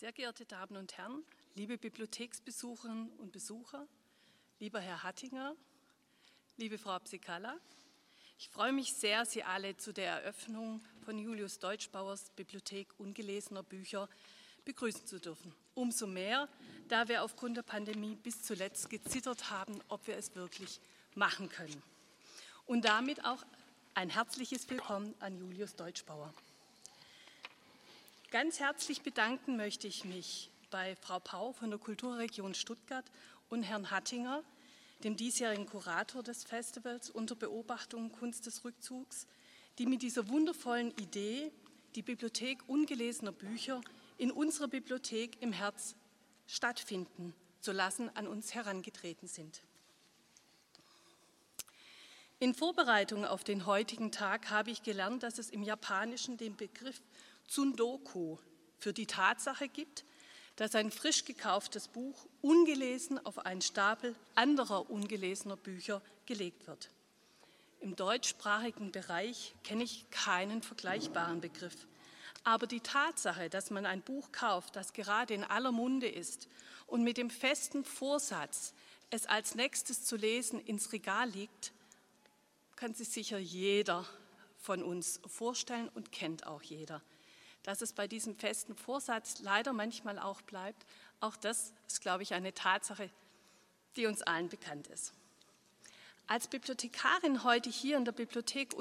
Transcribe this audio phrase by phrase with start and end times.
[0.00, 1.22] Sehr geehrte Damen und Herren,
[1.56, 3.86] liebe Bibliotheksbesucherinnen und Besucher,
[4.58, 5.54] lieber Herr Hattinger,
[6.56, 7.58] liebe Frau Psikala,
[8.38, 14.08] ich freue mich sehr, Sie alle zu der Eröffnung von Julius Deutschbauers Bibliothek ungelesener Bücher
[14.64, 15.54] begrüßen zu dürfen.
[15.74, 16.48] Umso mehr,
[16.88, 20.80] da wir aufgrund der Pandemie bis zuletzt gezittert haben, ob wir es wirklich
[21.14, 21.82] machen können.
[22.64, 23.44] Und damit auch
[23.92, 26.32] ein herzliches Willkommen an Julius Deutschbauer.
[28.30, 33.04] Ganz herzlich bedanken möchte ich mich bei Frau Pau von der Kulturregion Stuttgart
[33.48, 34.44] und Herrn Hattinger,
[35.02, 39.26] dem diesjährigen Kurator des Festivals unter Beobachtung Kunst des Rückzugs,
[39.78, 41.50] die mit dieser wundervollen Idee,
[41.96, 43.80] die Bibliothek ungelesener Bücher
[44.16, 45.96] in unserer Bibliothek im Herz
[46.46, 49.60] stattfinden zu lassen, an uns herangetreten sind.
[52.38, 57.02] In Vorbereitung auf den heutigen Tag habe ich gelernt, dass es im Japanischen den Begriff
[57.50, 58.38] Tsundoku
[58.78, 60.04] für die Tatsache gibt,
[60.54, 66.90] dass ein frisch gekauftes Buch ungelesen auf einen Stapel anderer ungelesener Bücher gelegt wird.
[67.80, 71.88] Im deutschsprachigen Bereich kenne ich keinen vergleichbaren Begriff.
[72.44, 76.48] Aber die Tatsache, dass man ein Buch kauft, das gerade in aller Munde ist
[76.86, 78.74] und mit dem festen Vorsatz,
[79.10, 81.72] es als nächstes zu lesen, ins Regal liegt,
[82.76, 84.06] kann sich sicher jeder
[84.56, 87.02] von uns vorstellen und kennt auch jeder
[87.62, 90.86] dass es bei diesem festen Vorsatz leider manchmal auch bleibt,
[91.20, 93.10] auch das ist, glaube ich, eine Tatsache,
[93.96, 95.12] die uns allen bekannt ist.
[96.26, 98.74] Als Bibliothekarin heute hier in der Bibliothek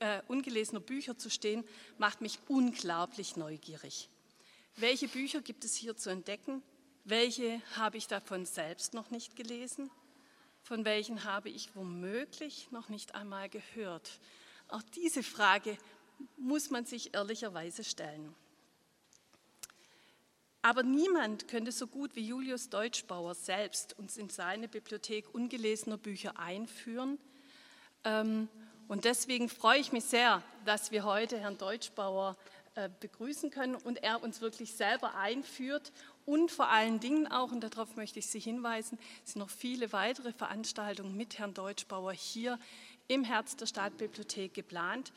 [0.00, 1.64] äh, ungelesener Bücher zu stehen,
[1.96, 4.08] macht mich unglaublich neugierig.
[4.74, 6.62] Welche Bücher gibt es hier zu entdecken?
[7.04, 9.90] Welche habe ich davon selbst noch nicht gelesen?
[10.62, 14.18] Von welchen habe ich womöglich noch nicht einmal gehört?
[14.66, 15.78] Auch diese Frage
[16.36, 18.34] muss man sich ehrlicherweise stellen.
[20.62, 26.38] Aber niemand könnte so gut wie Julius Deutschbauer selbst uns in seine Bibliothek ungelesener Bücher
[26.38, 27.18] einführen.
[28.04, 28.48] Ähm,
[28.88, 32.36] und deswegen freue ich mich sehr, dass wir heute Herrn Deutschbauer
[32.74, 35.92] äh, begrüßen können und er uns wirklich selber einführt
[36.26, 40.32] und vor allen Dingen auch, und darauf möchte ich Sie hinweisen, sind noch viele weitere
[40.32, 42.58] Veranstaltungen mit Herrn Deutschbauer hier
[43.06, 45.12] im Herz der Stadtbibliothek geplant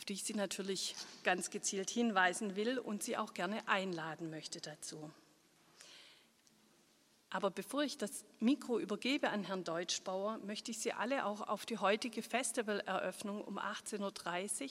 [0.00, 0.94] auf die ich Sie natürlich
[1.24, 5.10] ganz gezielt hinweisen will und Sie auch gerne einladen möchte dazu.
[7.28, 11.66] Aber bevor ich das Mikro übergebe an Herrn Deutschbauer, möchte ich Sie alle auch auf
[11.66, 14.70] die heutige Festivaleröffnung um 18.30 Uhr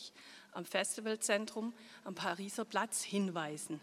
[0.53, 1.75] am Festivalzentrum
[2.05, 3.79] am Pariser Platz hinweisen.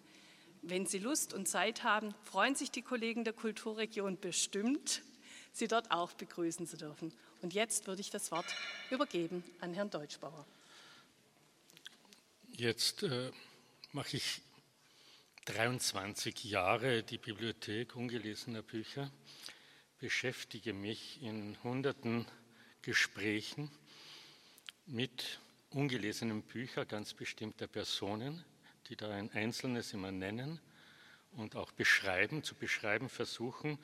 [0.63, 5.03] Wenn Sie Lust und Zeit haben, freuen sich die Kollegen der Kulturregion bestimmt,
[5.53, 7.13] Sie dort auch begrüßen zu dürfen.
[7.41, 8.53] Und jetzt würde ich das Wort
[8.91, 10.45] übergeben an Herrn Deutschbauer.
[12.59, 13.31] Jetzt äh,
[13.93, 14.41] mache ich
[15.45, 19.13] 23 Jahre die Bibliothek ungelesener Bücher,
[19.99, 22.25] beschäftige mich in hunderten
[22.81, 23.71] Gesprächen
[24.87, 28.43] mit ungelesenen Büchern ganz bestimmter Personen,
[28.89, 30.59] die da ein Einzelnes immer nennen
[31.33, 33.79] und auch beschreiben, zu beschreiben versuchen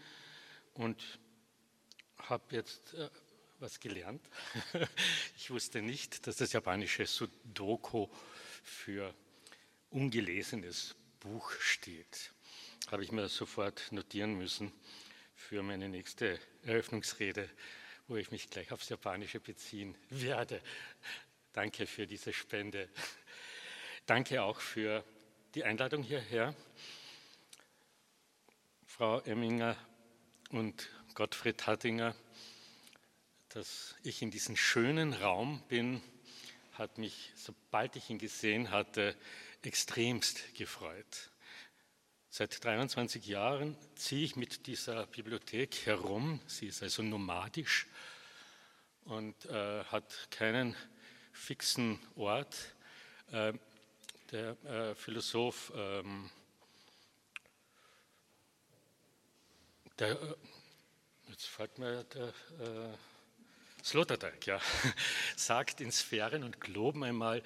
[0.73, 1.19] und
[2.17, 3.11] habe jetzt äh,
[3.59, 4.23] was gelernt.
[5.37, 8.09] ich wusste nicht, dass das japanische Sudoku
[8.63, 9.15] für
[9.91, 12.33] ungelesenes Buch steht.
[12.91, 14.73] Habe ich mir sofort notieren müssen
[15.35, 17.49] für meine nächste Eröffnungsrede,
[18.09, 20.61] wo ich mich gleich aufs Japanische beziehen werde.
[21.53, 22.89] Danke für diese Spende.
[24.07, 25.05] Danke auch für
[25.55, 26.55] die Einladung hierher.
[28.87, 29.77] Frau Emminger
[30.51, 32.15] und Gottfried Hattinger,
[33.51, 36.03] dass ich in diesem schönen Raum bin,
[36.73, 39.17] hat mich, sobald ich ihn gesehen hatte,
[39.63, 41.31] extremst gefreut.
[42.31, 46.41] Seit 23 Jahren ziehe ich mit dieser Bibliothek herum.
[46.47, 47.87] Sie ist also nomadisch
[49.05, 50.75] und äh, hat keinen
[51.33, 52.75] fixen Ort.
[53.31, 53.53] Äh,
[54.31, 56.31] der äh, Philosoph, ähm,
[59.99, 60.35] der, äh,
[61.29, 63.12] jetzt fällt mir der äh,
[63.83, 64.61] Sloterdijk, ja,
[65.37, 67.43] sagt in Sphären und Globen einmal,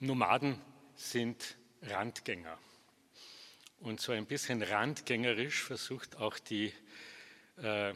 [0.00, 0.60] Nomaden
[0.96, 2.58] sind Randgänger.
[3.78, 6.72] Und so ein bisschen randgängerisch versucht auch die
[7.58, 7.94] äh,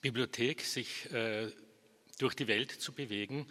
[0.00, 1.52] Bibliothek, sich äh,
[2.18, 3.46] durch die Welt zu bewegen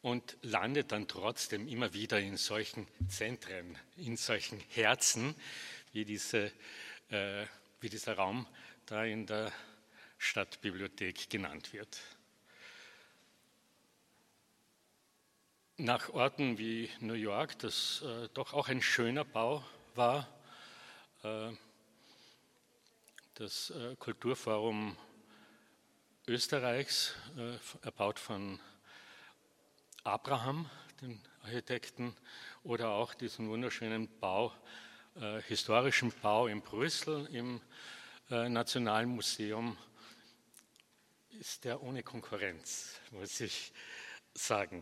[0.00, 5.34] und landet dann trotzdem immer wieder in solchen Zentren, in solchen Herzen,
[5.92, 6.52] wie, diese,
[7.08, 7.46] äh,
[7.80, 8.46] wie dieser Raum
[8.86, 9.52] da in der
[10.22, 12.00] Stadtbibliothek genannt wird.
[15.78, 19.64] Nach Orten wie New York, das äh, doch auch ein schöner Bau
[19.96, 20.28] war,
[21.24, 21.50] äh,
[23.34, 24.96] das äh, Kulturforum
[26.28, 28.60] Österreichs, äh, erbaut von
[30.04, 30.70] Abraham,
[31.00, 32.16] den Architekten,
[32.62, 34.52] oder auch diesen wunderschönen Bau,
[35.46, 37.60] historischen Bau in Brüssel im
[38.28, 39.76] Nationalen Museum,
[41.42, 43.72] ist der ohne Konkurrenz, muss ich
[44.32, 44.80] sagen.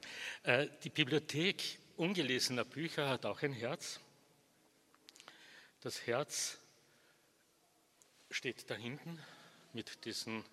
[0.84, 3.98] Die Bibliothek ungelesener Bücher hat auch ein Herz.
[5.80, 6.58] Das Herz
[8.30, 9.18] steht da hinten
[9.72, 10.44] mit diesen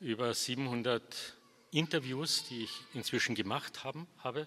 [0.00, 1.38] über 700
[1.70, 4.46] Interviews, die ich inzwischen gemacht haben, habe,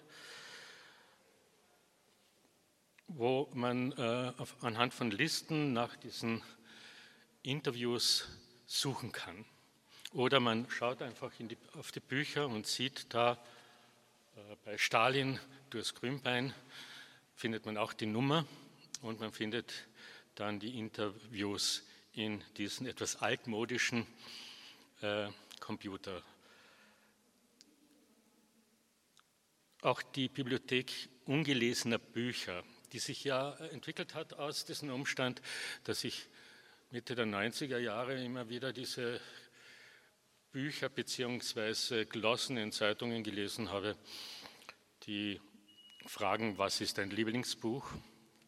[3.08, 6.44] wo man äh, auf, anhand von Listen nach diesen
[7.42, 8.28] Interviews
[8.66, 9.44] suchen kann.
[10.16, 13.32] Oder man schaut einfach die, auf die Bücher und sieht da
[14.34, 16.54] äh, bei Stalin durchs Grünbein
[17.34, 18.46] findet man auch die Nummer
[19.02, 19.74] und man findet
[20.34, 21.82] dann die Interviews
[22.14, 24.06] in diesen etwas altmodischen
[25.02, 25.28] äh,
[25.60, 26.22] Computer.
[29.82, 32.64] Auch die Bibliothek ungelesener Bücher,
[32.94, 35.42] die sich ja entwickelt hat aus diesem Umstand,
[35.84, 36.26] dass ich
[36.90, 39.20] Mitte der 90er Jahre immer wieder diese
[40.56, 42.06] Bücher bzw.
[42.06, 43.94] Glossen in Zeitungen gelesen habe,
[45.02, 45.38] die
[46.06, 47.86] fragen, was ist dein Lieblingsbuch?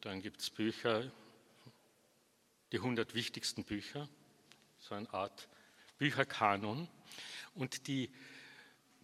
[0.00, 1.12] Dann gibt es Bücher
[2.72, 4.08] die 100 wichtigsten Bücher,
[4.78, 5.50] so eine Art
[5.98, 6.88] Bücherkanon.
[7.54, 8.08] Und die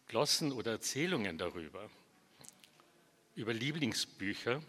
[0.08, 1.90] Glossen oder Erzählungen darüber,
[3.34, 4.62] über Lieblingsbücher,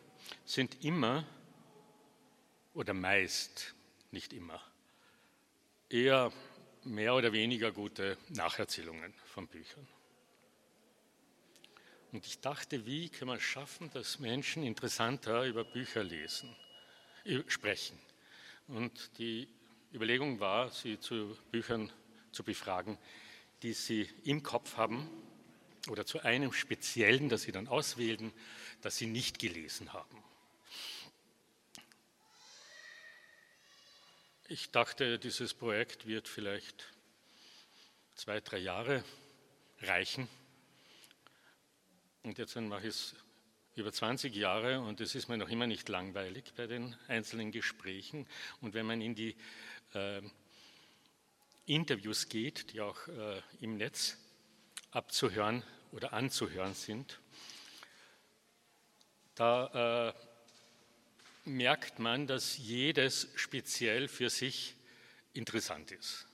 [0.43, 1.25] sind immer
[2.73, 3.73] oder meist,
[4.11, 4.61] nicht immer,
[5.87, 6.33] eher
[6.85, 9.87] mehr oder weniger gute Nacherzählungen von Büchern.
[12.11, 16.55] Und ich dachte, wie kann man schaffen, dass Menschen interessanter über Bücher lesen,
[17.47, 17.99] sprechen?
[18.67, 19.47] Und die
[19.93, 21.91] Überlegung war, sie zu Büchern
[22.31, 22.97] zu befragen,
[23.63, 25.09] die sie im Kopf haben
[25.89, 28.31] oder zu einem speziellen, das sie dann auswählten,
[28.81, 30.24] das sie nicht gelesen haben.
[34.47, 36.93] Ich dachte, dieses Projekt wird vielleicht
[38.13, 39.03] zwei, drei Jahre
[39.81, 40.27] reichen.
[42.21, 43.15] Und jetzt mache ich es
[43.73, 48.27] über 20 Jahre und es ist mir noch immer nicht langweilig bei den einzelnen Gesprächen.
[48.61, 49.35] Und wenn man in die
[49.95, 50.21] äh,
[51.65, 54.15] Interviews geht, die auch äh, im Netz
[54.91, 57.19] abzuhören oder anzuhören sind,
[59.33, 60.34] da äh,
[61.45, 64.75] merkt man, dass jedes speziell für sich
[65.33, 66.27] interessant ist.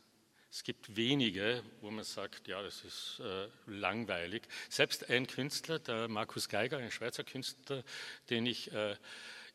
[0.52, 4.44] Es gibt wenige, wo man sagt, ja, das ist äh, langweilig.
[4.69, 7.84] Selbst ein Künstler, der Markus Geiger, ein Schweizer Künstler,
[8.30, 8.98] den ich äh,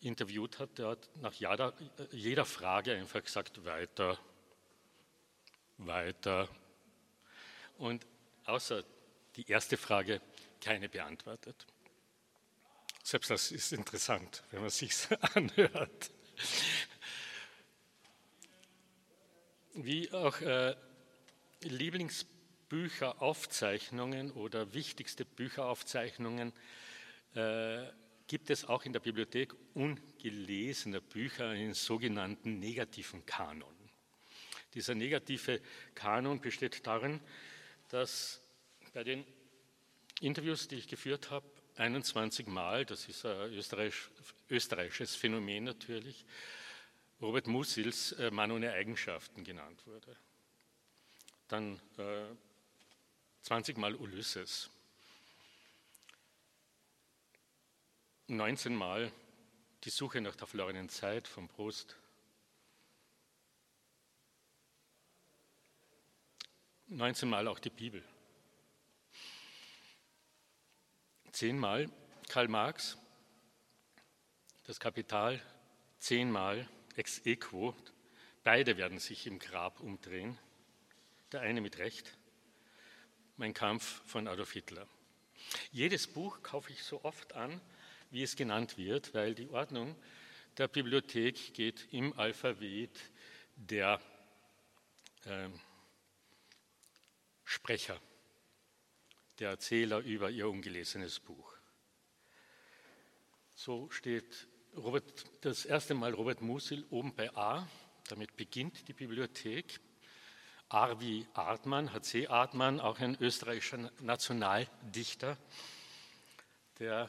[0.01, 1.75] interviewt habe, der hat nach jeder,
[2.13, 4.19] jeder Frage einfach gesagt, weiter,
[5.77, 6.49] weiter.
[7.77, 8.07] Und
[8.47, 8.83] außer
[9.37, 10.23] die erste Frage
[10.63, 11.67] keine beantwortet.
[13.07, 14.93] Selbst das ist interessant, wenn man sich
[15.37, 16.11] anhört.
[19.75, 20.75] Wie auch äh,
[21.61, 26.53] Lieblingsbücheraufzeichnungen oder wichtigste Bücheraufzeichnungen
[27.37, 27.85] äh,
[28.27, 33.73] gibt es auch in der Bibliothek ungelesene Bücher, einen sogenannten negativen Kanon.
[34.75, 35.61] Dieser negative
[35.95, 37.21] Kanon besteht darin,
[37.89, 38.41] dass
[38.93, 39.25] bei den
[40.21, 44.11] Interviews, die ich geführt habe, 21 Mal, das ist ein österreichisch,
[44.49, 46.25] österreichisches Phänomen natürlich,
[47.21, 50.17] Robert Musils äh, Mann ohne Eigenschaften genannt wurde.
[51.49, 52.25] Dann äh,
[53.43, 54.71] 20 Mal Ulysses,
[58.29, 59.13] 19 Mal
[59.85, 61.97] die Suche nach der verlorenen Zeit vom Prost,
[66.89, 68.03] 19 Mal auch die Bibel,
[71.37, 71.91] zehnmal
[72.29, 72.97] Karl Marx,
[74.65, 75.39] das Kapital,
[75.99, 76.67] zehnmal
[76.97, 77.75] ex equo,
[78.43, 80.39] beide werden sich im Grab umdrehen
[81.33, 82.17] der eine mit Recht,
[83.37, 84.87] Mein Kampf von Adolf Hitler.
[85.73, 87.61] Jedes Buch kaufe ich so oft an,
[88.11, 89.95] wie es genannt wird, weil die Ordnung
[90.57, 92.99] der Bibliothek geht im Alphabet
[93.57, 94.01] der
[95.27, 95.51] äh,
[97.45, 98.01] Sprecher,
[99.39, 101.53] der Erzähler über ihr ungelesenes Buch.
[103.55, 107.67] So steht Robert, das erste Mal Robert Musil oben bei A,
[108.09, 109.81] damit beginnt die Bibliothek.
[110.69, 112.27] Arvi Artmann, H.C.
[112.27, 115.39] Artmann, auch ein österreichischer Nationaldichter,
[116.81, 117.09] der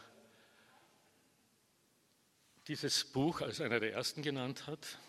[2.67, 4.99] dieses Buch als einer der ersten genannt hat.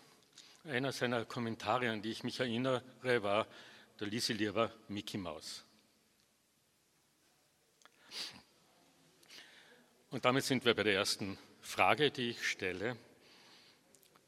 [0.63, 3.47] Einer seiner Kommentare, an die ich mich erinnere, war,
[3.97, 5.63] da ließ sie lieber Mickey Maus.
[10.11, 12.97] Und damit sind wir bei der ersten Frage, die ich stelle,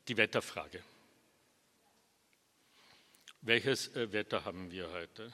[0.08, 0.84] die Wetterfrage.
[3.42, 5.34] Welches äh, Wetter haben wir heute?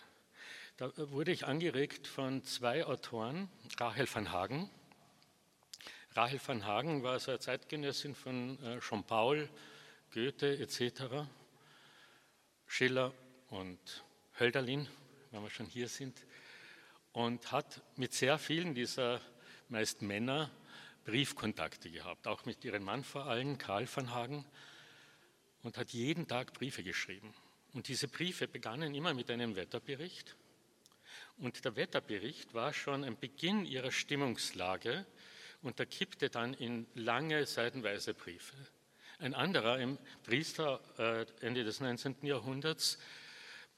[0.77, 4.69] Da wurde ich angeregt von zwei Autoren, Rachel van Hagen.
[6.15, 9.49] Rachel van Hagen war so eine Zeitgenössin von äh, Jean-Paul,
[10.13, 11.27] Goethe etc.,
[12.67, 13.13] Schiller
[13.49, 14.05] und
[14.39, 14.87] Hölderlin,
[15.31, 16.25] wenn wir schon hier sind,
[17.11, 19.19] und hat mit sehr vielen dieser
[19.69, 20.51] meist Männer
[21.05, 24.45] Briefkontakte gehabt, auch mit ihrem Mann vor allem, Karl van Hagen,
[25.63, 27.33] und hat jeden Tag Briefe geschrieben.
[27.73, 30.35] Und diese Briefe begannen immer mit einem Wetterbericht.
[31.37, 35.05] Und der Wetterbericht war schon ein Beginn ihrer Stimmungslage
[35.61, 38.55] und er kippte dann in lange seitenweise Briefe.
[39.19, 42.17] Ein anderer, ein Priester äh, Ende des 19.
[42.21, 42.99] Jahrhunderts,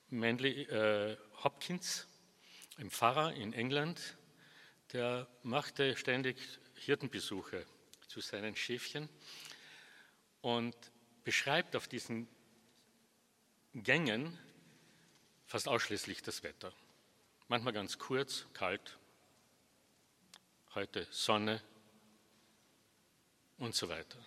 [0.10, 2.08] Manley äh, Hopkins,
[2.78, 4.18] ein Pfarrer in England,
[4.94, 6.38] der machte ständig
[6.76, 7.66] Hirtenbesuche
[8.08, 9.08] zu seinen Schäfchen
[10.42, 10.76] und
[11.24, 12.28] beschreibt auf diesen
[13.74, 14.38] Gängen
[15.46, 16.74] fast ausschließlich das Wetter.
[17.48, 18.98] Manchmal ganz kurz, kalt,
[20.74, 21.62] heute Sonne
[23.58, 24.18] und so weiter.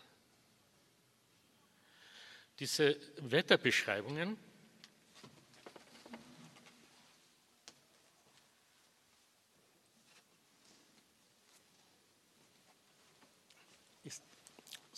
[2.58, 4.36] Diese Wetterbeschreibungen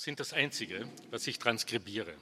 [0.04, 2.14] sind das Einzige, was ich transkribiere.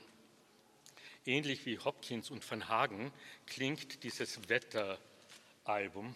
[1.26, 3.12] Ähnlich wie Hopkins und Van Hagen
[3.44, 6.14] klingt dieses Wetteralbum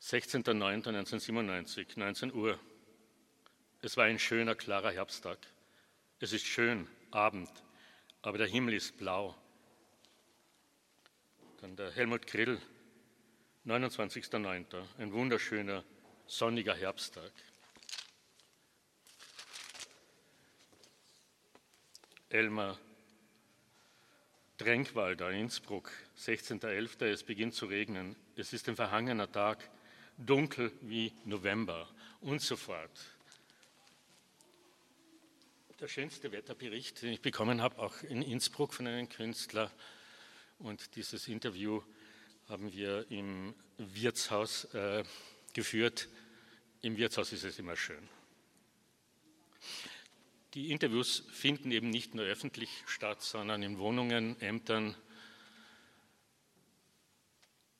[0.00, 2.58] (16.09.1997, 19 Uhr).
[3.82, 5.38] Es war ein schöner, klarer Herbsttag.
[6.18, 7.50] Es ist schön, Abend,
[8.22, 9.36] aber der Himmel ist blau.
[11.60, 12.58] Dann der Helmut Grill,
[13.66, 15.84] 29.09., ein wunderschöner,
[16.26, 17.32] sonniger Herbsttag.
[22.28, 22.78] Elmar
[24.58, 28.14] Dränkwalder, Innsbruck, 16.11., es beginnt zu regnen.
[28.36, 29.68] Es ist ein verhangener Tag,
[30.16, 31.88] dunkel wie November
[32.20, 33.00] und so fort.
[35.80, 39.72] Der schönste Wetterbericht, den ich bekommen habe, auch in Innsbruck von einem Künstler.
[40.58, 41.82] Und dieses Interview
[42.48, 45.04] haben wir im Wirtshaus äh,
[45.52, 46.08] geführt.
[46.82, 48.08] Im Wirtshaus ist es immer schön.
[50.54, 54.94] Die Interviews finden eben nicht nur öffentlich statt, sondern in Wohnungen, Ämtern,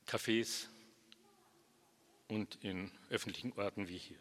[0.07, 0.67] Cafés
[2.27, 4.19] und in öffentlichen Orten wie hier.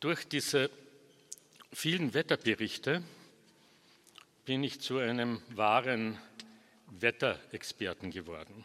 [0.00, 0.70] Durch diese
[1.72, 3.02] vielen Wetterberichte
[4.44, 6.18] bin ich zu einem wahren
[6.86, 8.64] Wetterexperten geworden.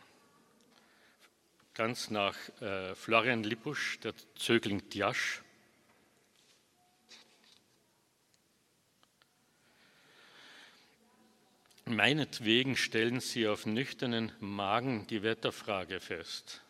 [1.73, 5.41] Ganz nach äh, Florian Lippusch, der Zögling Djasch.
[11.85, 16.61] Meinetwegen stellen Sie auf nüchternen Magen die Wetterfrage fest,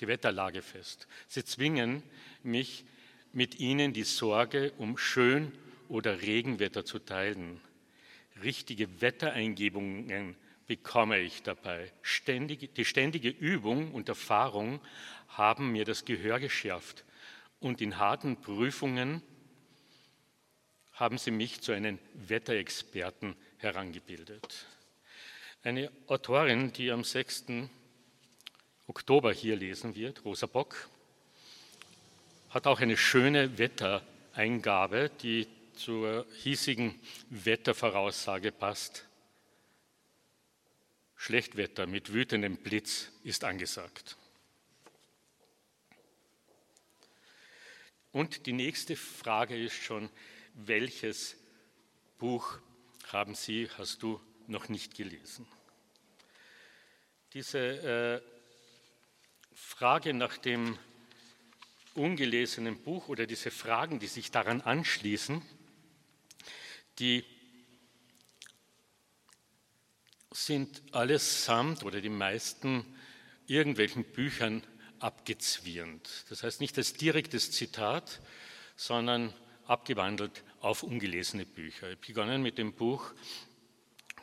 [0.00, 1.08] die Wetterlage fest.
[1.26, 2.02] Sie zwingen
[2.42, 2.84] mich,
[3.32, 5.52] mit Ihnen die Sorge um Schön-
[5.88, 7.60] oder Regenwetter zu teilen.
[8.42, 10.36] Richtige Wettereingebungen
[10.70, 11.90] bekomme ich dabei.
[12.00, 14.80] Ständige, die ständige Übung und Erfahrung
[15.26, 17.04] haben mir das Gehör geschärft
[17.58, 19.20] und in harten Prüfungen
[20.92, 24.66] haben sie mich zu einem Wetterexperten herangebildet.
[25.64, 27.46] Eine Autorin, die am 6.
[28.86, 30.88] Oktober hier lesen wird, Rosa Bock,
[32.50, 36.94] hat auch eine schöne Wettereingabe, die zur hiesigen
[37.28, 39.09] Wettervoraussage passt.
[41.20, 44.16] Schlechtwetter mit wütendem Blitz ist angesagt.
[48.10, 50.08] Und die nächste Frage ist schon,
[50.54, 51.36] welches
[52.16, 52.58] Buch
[53.08, 55.46] haben Sie, hast du noch nicht gelesen?
[57.34, 58.22] Diese äh,
[59.54, 60.78] Frage nach dem
[61.92, 65.42] ungelesenen Buch oder diese Fragen, die sich daran anschließen,
[66.98, 67.26] die
[70.32, 72.84] sind allesamt oder die meisten
[73.46, 74.62] irgendwelchen Büchern
[75.00, 76.24] abgezwirnt.
[76.28, 78.20] Das heißt nicht als direktes Zitat,
[78.76, 79.34] sondern
[79.66, 81.90] abgewandelt auf ungelesene Bücher.
[81.90, 83.12] Ich habe begonnen mit dem Buch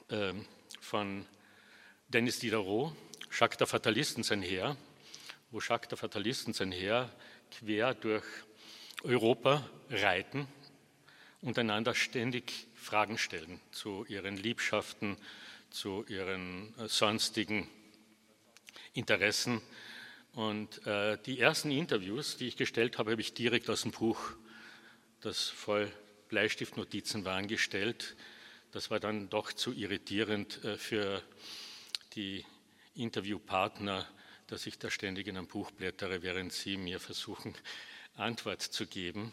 [0.10, 0.34] äh,
[0.80, 1.26] von
[2.08, 2.94] Dennis Diderot,
[3.38, 4.78] Jacques der Fatalisten sein Heer,
[5.52, 7.12] wo Jacques der Fatalisten sein Heer
[7.52, 8.26] quer durch
[9.04, 10.48] Europa reiten
[11.42, 15.18] und einander ständig Fragen stellen zu ihren Liebschaften,
[15.78, 17.70] zu ihren äh, sonstigen
[18.94, 19.62] Interessen.
[20.34, 24.20] Und äh, die ersten Interviews, die ich gestellt habe, habe ich direkt aus dem Buch,
[25.22, 25.92] das voll
[26.30, 28.16] Bleistiftnotizen waren, gestellt.
[28.72, 31.22] Das war dann doch zu irritierend äh, für
[32.16, 32.44] die
[32.96, 34.08] Interviewpartner,
[34.48, 37.54] dass ich da ständig in einem Buch blättere, während sie mir versuchen,
[38.16, 39.32] Antwort zu geben.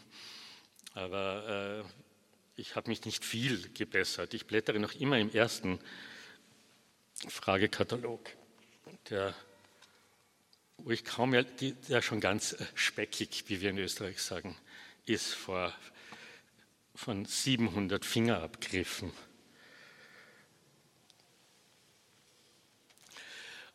[0.93, 4.35] Aber äh, ich habe mich nicht viel gebessert.
[4.35, 5.79] Ich blättere noch immer im ersten
[7.27, 8.29] Fragekatalog,
[9.09, 9.33] der,
[10.77, 14.57] wo ich kaum mehr, der schon ganz äh, speckig, wie wir in Österreich sagen,
[15.05, 15.73] ist vor,
[16.93, 19.11] von 700 Fingerabgriffen.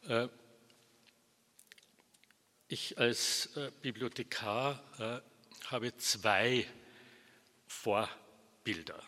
[0.06, 0.28] Äh,
[2.68, 5.22] ich als äh, Bibliothekar
[5.66, 6.66] habe zwei
[7.66, 9.02] Vorbilder.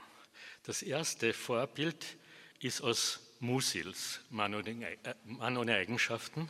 [0.63, 2.17] Das erste Vorbild
[2.61, 6.49] ist aus Musils Mann ohne Eigenschaften.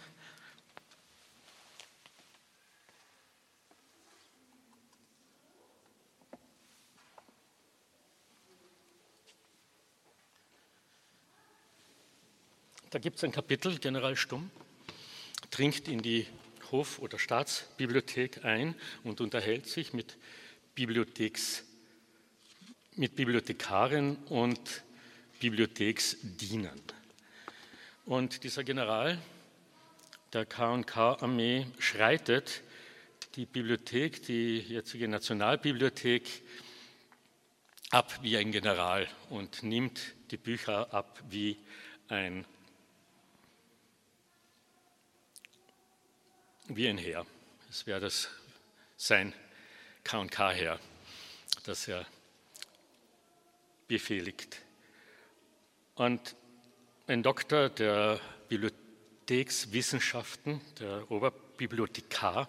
[12.90, 14.50] Da gibt es ein Kapitel, General Stumm
[15.50, 16.26] dringt in die
[16.70, 20.18] Hof- oder Staatsbibliothek ein und unterhält sich mit,
[20.74, 21.64] Bibliotheks,
[22.96, 24.82] mit Bibliothekaren und
[25.42, 26.80] Bibliotheksdienern.
[28.04, 29.20] Und dieser General
[30.32, 32.62] der KK-Armee schreitet
[33.34, 36.44] die Bibliothek, die jetzige Nationalbibliothek,
[37.90, 41.58] ab wie ein General und nimmt die Bücher ab wie
[42.06, 42.44] ein
[46.68, 47.26] wie ein Heer.
[47.68, 48.28] Es wäre das
[48.96, 49.34] sein
[50.04, 50.78] KK-Heer,
[51.64, 52.06] das er
[53.88, 54.62] befehligt.
[55.94, 56.36] Und
[57.06, 62.48] ein Doktor der Bibliothekswissenschaften, der Oberbibliothekar,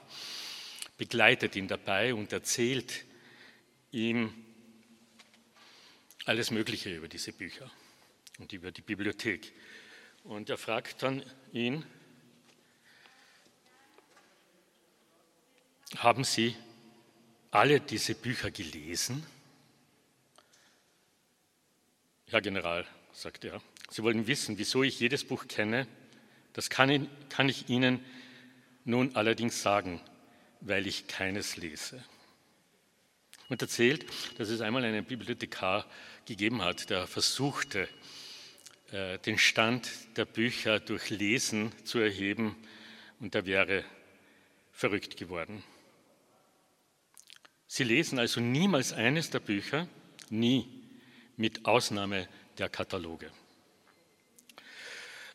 [0.97, 3.05] begleitet ihn dabei und erzählt
[3.91, 4.33] ihm
[6.25, 7.71] alles Mögliche über diese Bücher
[8.39, 9.51] und über die Bibliothek.
[10.23, 11.85] Und er fragt dann ihn,
[15.97, 16.55] Haben Sie
[17.51, 19.23] alle diese Bücher gelesen?
[22.27, 25.87] Herr General, sagt er, Sie wollen wissen, wieso ich jedes Buch kenne.
[26.53, 28.03] Das kann ich Ihnen
[28.85, 30.01] nun allerdings sagen,
[30.61, 32.03] weil ich keines lese.
[33.49, 34.05] Und erzählt,
[34.37, 35.85] dass es einmal einen Bibliothekar
[36.25, 37.87] gegeben hat, der versuchte,
[38.91, 42.55] äh, den Stand der Bücher durch Lesen zu erheben
[43.19, 43.83] und er wäre
[44.71, 45.63] verrückt geworden.
[47.67, 49.87] Sie lesen also niemals eines der Bücher,
[50.29, 50.67] nie,
[51.37, 53.31] mit Ausnahme der Kataloge.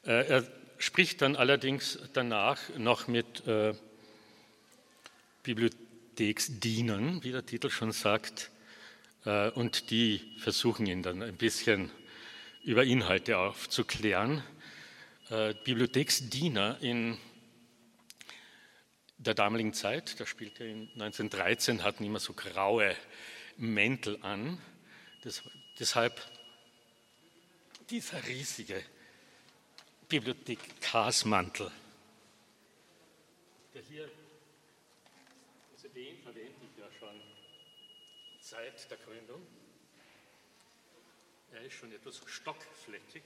[0.04, 0.44] Äh, er
[0.78, 3.74] spricht dann allerdings danach noch mit äh,
[5.42, 8.50] Bibliotheksdienern, wie der Titel schon sagt,
[9.24, 11.90] äh, und die versuchen ihn dann ein bisschen
[12.64, 14.42] über Inhalte aufzuklären.
[15.64, 17.18] Bibliotheksdiener in
[19.18, 22.96] der damaligen Zeit, da spielte er 1913, hatten immer so graue
[23.58, 24.58] Mäntel an.
[25.22, 25.42] Das,
[25.78, 26.18] deshalb
[27.90, 28.84] dieser riesige
[30.08, 31.70] Bibliothekarsmantel,
[33.74, 34.10] der hier,
[35.74, 37.20] also den verwende ich ja schon
[38.40, 39.46] seit der Gründung.
[41.52, 43.22] Er ist schon etwas stockfleckig.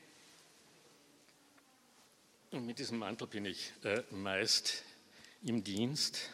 [2.50, 4.84] Und mit diesem Mantel bin ich äh, meist
[5.42, 6.30] im Dienst.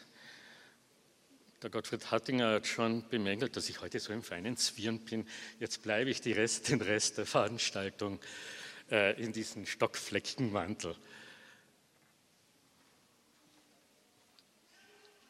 [1.61, 5.27] Der Gottfried Hattinger hat schon bemängelt, dass ich heute so im feinen Zwirn bin.
[5.59, 8.19] Jetzt bleibe ich Rest, den Rest der Veranstaltung
[8.89, 10.95] äh, in diesem Stockfleckenmantel.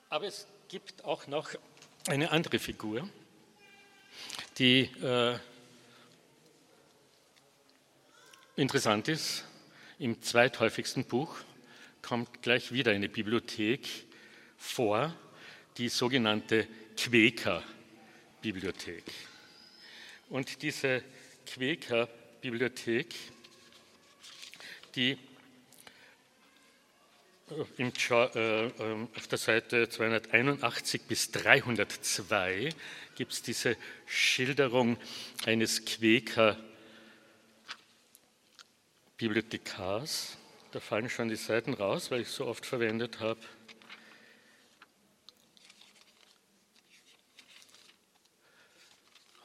[0.10, 1.50] Aber es gibt auch noch
[2.08, 3.10] eine andere Figur,
[4.60, 5.40] die äh,
[8.56, 9.46] interessant ist
[9.98, 11.38] im zweithäufigsten Buch
[12.04, 13.88] kommt gleich wieder eine Bibliothek
[14.58, 15.14] vor,
[15.80, 19.04] die sogenannte Quäker-Bibliothek.
[20.30, 21.04] Und diese
[21.48, 23.16] Quäker-Bibliothek,
[24.96, 25.18] die
[27.50, 32.70] äh, äh, auf der Seite 281 bis 302
[33.16, 34.98] gibt es diese Schilderung
[35.46, 36.58] eines Quäker
[39.18, 40.38] Bibliothekars.
[40.72, 43.40] Da fallen schon die Seiten raus, weil ich so oft verwendet habe.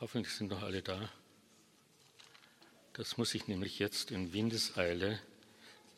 [0.04, 1.08] Hoffentlich sind noch alle da.
[2.92, 5.18] Das muss ich nämlich jetzt in Windeseile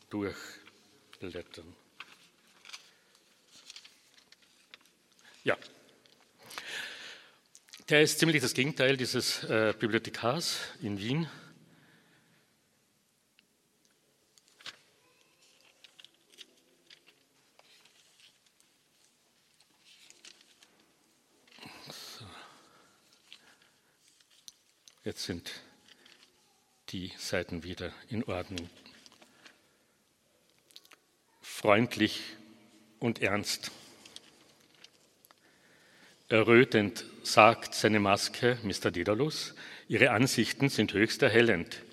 [0.09, 1.75] durchblättern.
[5.43, 5.57] Ja.
[7.89, 11.29] Der ist ziemlich das Gegenteil dieses äh, Bibliothekars in Wien.
[25.07, 25.53] Jetzt sind
[26.89, 28.69] die Seiten wieder in Ordnung.
[31.39, 32.21] Freundlich
[32.99, 33.71] und ernst.
[36.27, 38.91] Errötend sagt seine Maske, Mr.
[38.91, 39.55] Dedalus,
[39.87, 41.83] Ihre Ansichten sind höchst erhellend,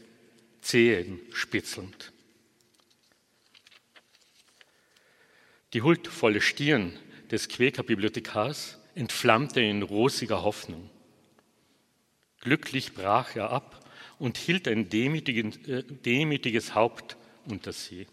[0.61, 2.11] zehenspitzelnd.
[5.73, 6.99] Die huldvolle Stirn
[7.31, 10.91] des Quäker-Bibliothekars entflammte in rosiger Hoffnung.
[12.45, 13.85] Glücklich brach er ab
[14.19, 18.07] und hielt ein äh, demütiges Haupt unter sie.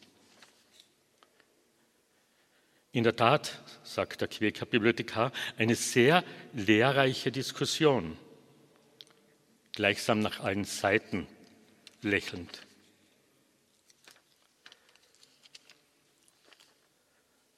[2.94, 8.17] In der Tat, sagt der Quäker Bibliothekar, eine sehr lehrreiche Diskussion,
[9.74, 11.28] gleichsam nach allen Seiten
[12.02, 12.65] lächelnd.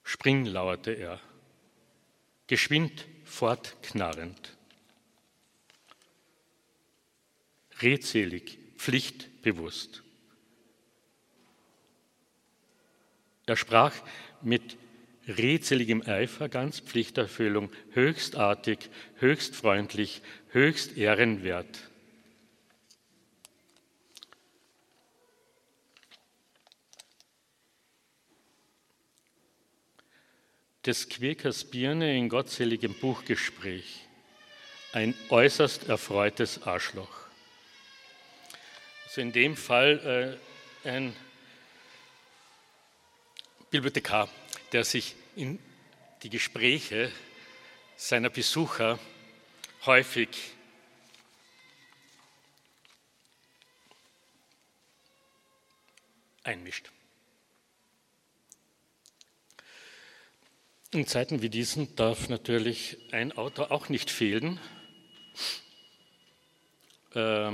[0.04, 1.20] Spring lauerte er,
[2.48, 4.53] geschwind fortknarrend.
[7.82, 10.04] Redselig, pflichtbewusst.
[13.46, 13.94] Er sprach
[14.42, 14.78] mit
[15.28, 21.90] redseligem Eifer, ganz Pflichterfüllung, höchstartig, höchst freundlich, höchst ehrenwert.
[30.86, 34.02] Des Quäkers Birne in gottseligem Buchgespräch,
[34.92, 37.23] ein äußerst erfreutes Arschloch.
[39.14, 40.40] Also in dem Fall
[40.84, 41.16] äh, ein
[43.70, 44.28] Bibliothekar,
[44.72, 45.60] der sich in
[46.24, 47.12] die Gespräche
[47.96, 48.98] seiner Besucher
[49.86, 50.30] häufig
[56.44, 56.90] einmischt.
[60.90, 64.60] In Zeiten wie diesen darf natürlich ein Autor auch nicht fehlen.
[67.14, 67.52] Äh,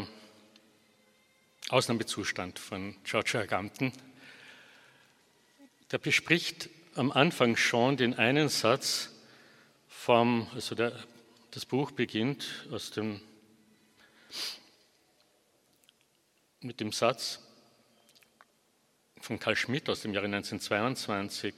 [1.69, 3.93] Ausnahmezustand von George Agamben.
[5.91, 9.11] Der bespricht am Anfang schon den einen Satz
[9.87, 10.93] vom, also der,
[11.51, 13.21] das Buch beginnt aus dem,
[16.61, 17.39] mit dem Satz
[19.21, 21.53] von Karl Schmidt aus dem Jahre 1922.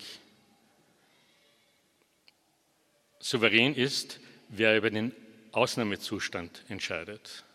[3.19, 4.19] Souverän ist,
[4.49, 5.15] wer über den
[5.53, 7.45] Ausnahmezustand entscheidet.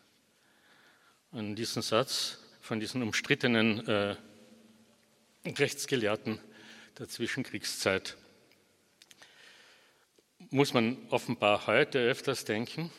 [1.33, 4.17] An diesen Satz von diesen umstrittenen äh,
[5.47, 6.41] Rechtsgelehrten
[6.99, 8.17] der Zwischenkriegszeit.
[10.51, 12.91] Muss man offenbar heute öfters denken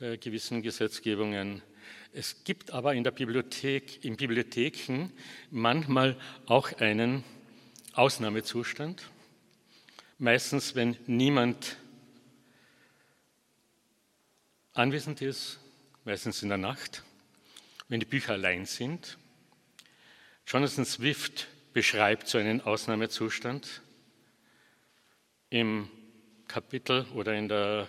[0.00, 1.62] bei gewissen Gesetzgebungen.
[2.12, 5.10] Es gibt aber in der Bibliothek, in Bibliotheken
[5.52, 6.16] manchmal
[6.46, 7.22] auch einen
[7.92, 9.08] Ausnahmezustand.
[10.18, 11.76] Meistens, wenn niemand
[14.72, 15.60] anwesend ist,
[16.04, 17.04] meistens in der Nacht
[17.92, 19.18] wenn die Bücher allein sind.
[20.46, 23.82] Jonathan Swift beschreibt so einen Ausnahmezustand
[25.50, 25.90] im
[26.48, 27.86] Kapitel oder in der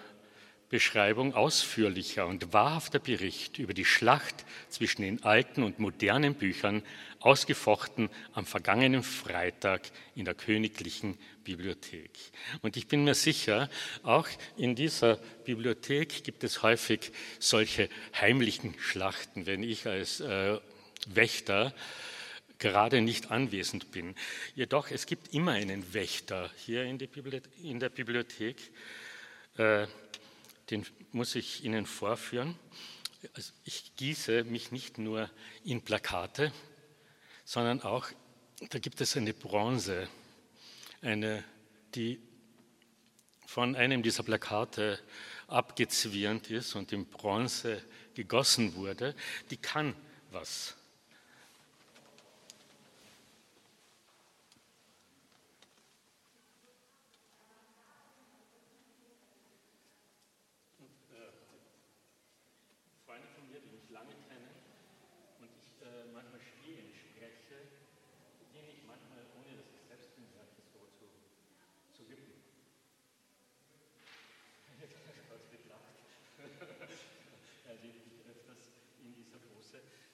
[0.73, 6.81] Beschreibung ausführlicher und wahrhafter Bericht über die Schlacht zwischen den alten und modernen Büchern,
[7.19, 9.83] ausgefochten am vergangenen Freitag
[10.15, 12.09] in der Königlichen Bibliothek.
[12.63, 13.69] Und ich bin mir sicher,
[14.01, 17.87] auch in dieser Bibliothek gibt es häufig solche
[18.19, 20.57] heimlichen Schlachten, wenn ich als äh,
[21.05, 21.71] Wächter
[22.57, 24.15] gerade nicht anwesend bin.
[24.55, 28.57] Jedoch, es gibt immer einen Wächter hier in, der Bibliothek.
[29.59, 29.85] Äh,
[30.69, 32.57] den muss ich Ihnen vorführen.
[33.33, 35.29] Also ich gieße mich nicht nur
[35.63, 36.51] in Plakate,
[37.45, 38.07] sondern auch,
[38.69, 40.07] da gibt es eine Bronze,
[41.01, 41.43] eine,
[41.95, 42.19] die
[43.45, 44.99] von einem dieser Plakate
[45.47, 47.81] abgezwirnt ist und in Bronze
[48.15, 49.15] gegossen wurde,
[49.51, 49.95] die kann
[50.31, 50.75] was.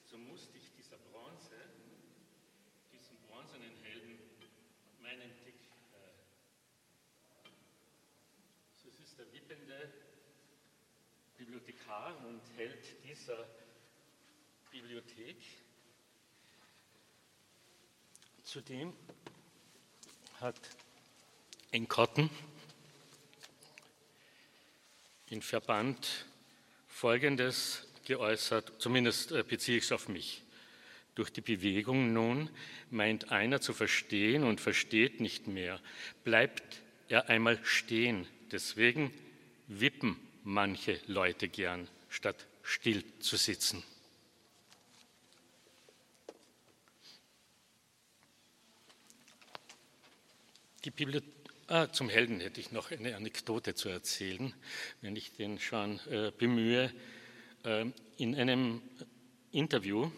[0.09, 1.55] So musste ich dieser Bronze,
[2.91, 4.17] diesen bronzenen Helden,
[5.01, 5.53] meinen Tick,
[5.93, 7.49] äh,
[8.81, 9.93] so ist der wippende
[11.37, 13.45] Bibliothekar und Held dieser
[14.71, 15.37] Bibliothek.
[18.43, 18.95] Zudem
[20.39, 20.59] hat
[21.69, 22.31] Enkotten
[25.27, 26.25] in Verband
[26.87, 30.43] Folgendes geäußert, zumindest äh, beziehe ich es auf mich.
[31.15, 32.49] Durch die Bewegung nun
[32.89, 35.79] meint einer zu verstehen und versteht nicht mehr,
[36.23, 38.27] bleibt er einmal stehen.
[38.51, 39.13] Deswegen
[39.67, 43.83] wippen manche Leute gern, statt still zu sitzen.
[50.83, 51.39] Die Bibliothek
[51.71, 54.55] Ah, zum Helden hätte ich noch eine Anekdote zu erzählen,
[55.01, 56.91] wenn ich den schon äh, bemühe.
[57.63, 57.85] Äh,
[58.17, 58.81] in einem
[59.51, 60.11] Interview,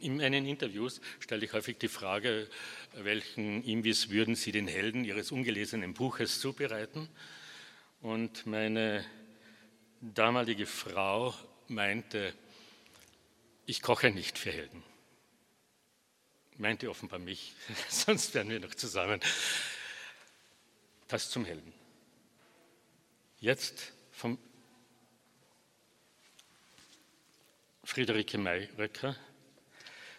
[0.00, 2.48] in meinen Interviews stelle ich häufig die Frage,
[2.94, 7.08] welchen Imbiss würden Sie den Helden Ihres ungelesenen Buches zubereiten?
[8.00, 9.04] Und meine
[10.00, 11.34] damalige Frau
[11.68, 12.34] meinte,
[13.64, 14.82] ich koche nicht für Helden.
[16.56, 17.54] Meinte offenbar mich,
[17.88, 19.20] sonst wären wir noch zusammen
[21.12, 21.72] das zum Helden.
[23.38, 24.38] Jetzt vom
[27.84, 29.16] Friederike Mayröcker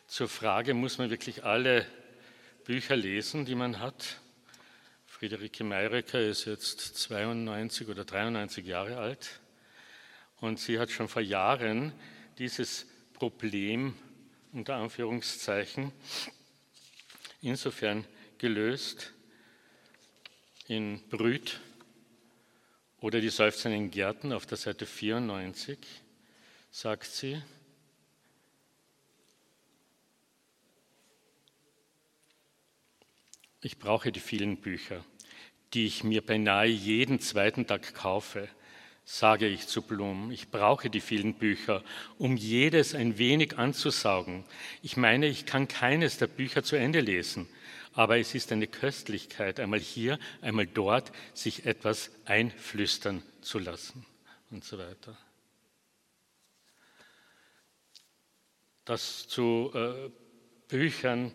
[0.05, 1.87] zur Frage, muss man wirklich alle
[2.65, 4.19] Bücher lesen, die man hat?
[5.07, 9.39] Friederike Mayröcker ist jetzt 92 oder 93 Jahre alt.
[10.41, 11.93] Und sie hat schon vor Jahren
[12.37, 13.95] dieses Problem
[14.51, 15.93] unter Anführungszeichen
[17.41, 18.05] insofern
[18.37, 19.13] gelöst,
[20.67, 21.61] in Brüt
[22.99, 26.02] oder die seufzenden Gärten auf der Seite 94
[26.73, 27.39] sagt sie,
[33.61, 35.05] ich brauche die vielen Bücher,
[35.73, 38.49] die ich mir beinahe jeden zweiten Tag kaufe,
[39.05, 40.31] sage ich zu Blum.
[40.31, 41.83] Ich brauche die vielen Bücher,
[42.17, 44.43] um jedes ein wenig anzusaugen.
[44.81, 47.47] Ich meine, ich kann keines der Bücher zu Ende lesen
[47.95, 54.03] aber es ist eine Köstlichkeit, einmal hier, einmal dort, sich etwas einflüstern zu lassen
[54.49, 55.15] und so weiter.
[58.85, 60.09] Das zu äh,
[60.67, 61.31] Büchern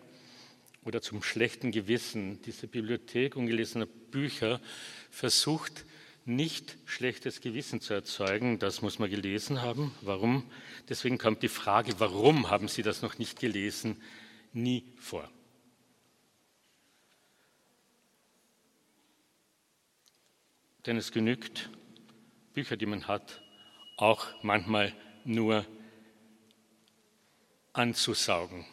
[0.83, 4.61] oder zum schlechten Gewissen, diese Bibliothek ungelesener Bücher
[5.09, 5.85] versucht
[6.25, 9.95] nicht schlechtes Gewissen zu erzeugen, das muss man gelesen haben.
[10.01, 10.49] Warum?
[10.87, 14.01] Deswegen kommt die Frage, warum haben Sie das noch nicht gelesen,
[14.53, 15.29] nie vor.
[20.85, 21.69] Denn es genügt,
[22.53, 23.41] Bücher, die man hat,
[23.97, 24.93] auch manchmal
[25.25, 25.65] nur
[27.73, 28.65] anzusaugen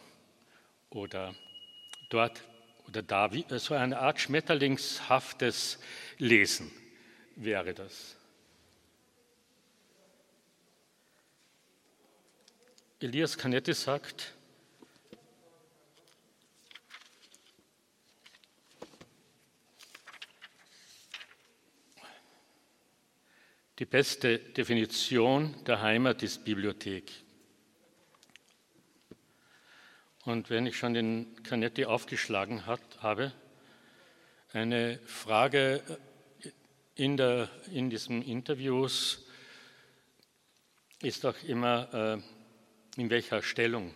[0.90, 1.35] oder
[2.09, 2.42] dort
[2.87, 5.78] oder da, wie, so eine Art schmetterlingshaftes
[6.18, 6.70] Lesen
[7.35, 8.16] wäre das.
[13.00, 14.32] Elias Canetti sagt,
[23.78, 27.12] Die beste Definition der Heimat ist Bibliothek.
[30.26, 33.32] Und wenn ich schon den Canetti aufgeschlagen hat, habe,
[34.52, 35.80] eine Frage
[36.96, 39.24] in, der, in diesen Interviews
[41.00, 42.18] ist auch immer,
[42.96, 43.94] äh, in welcher Stellung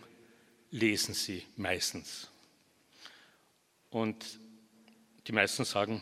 [0.69, 2.29] lesen Sie meistens?
[3.89, 4.39] Und
[5.27, 6.01] die meisten sagen,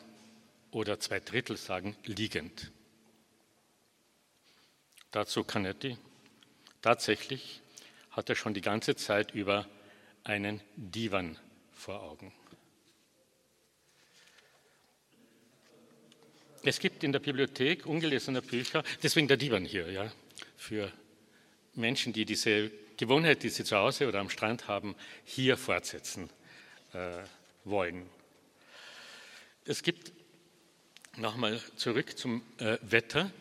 [0.70, 2.72] oder zwei Drittel sagen, liegend.
[5.10, 5.98] Dazu Canetti.
[6.84, 7.62] Tatsächlich
[8.12, 9.68] hat er schon die ganze Zeit über
[10.30, 11.40] einen Divan
[11.74, 12.32] vor Augen.
[16.64, 20.12] Es gibt in der Bibliothek ungelesene Bücher, deswegen der Divan hier, ja,
[20.56, 20.92] für
[21.74, 26.30] Menschen, die diese Gewohnheit, die sie zu Hause oder am Strand haben, hier fortsetzen
[26.94, 27.24] äh,
[27.64, 28.08] wollen.
[29.66, 30.12] Es gibt
[31.18, 33.32] nochmal zurück zum äh, Wetter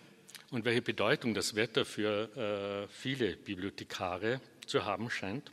[0.50, 5.50] und welche Bedeutung das Wetter für äh, viele Bibliothekare zu haben scheint.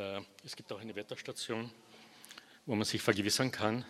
[0.00, 1.70] Äh, es gibt auch eine Wetterstation,
[2.64, 3.84] wo man sich vergewissern kann.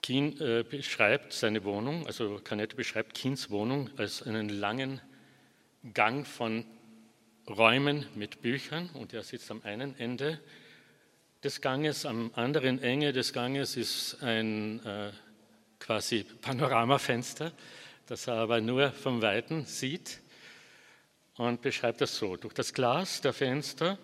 [0.00, 5.00] Keen äh, beschreibt seine Wohnung, also Canetti beschreibt Keens Wohnung als einen langen
[5.92, 6.64] Gang von
[7.48, 10.40] Räumen mit Büchern und er sitzt am einen Ende
[11.42, 15.10] des Ganges, am anderen Ende des Ganges ist ein äh,
[15.80, 17.52] quasi Panoramafenster
[18.06, 20.20] das er aber nur vom Weiten sieht
[21.40, 22.36] und beschreibt das so.
[22.36, 23.96] Durch das Glas der Fenster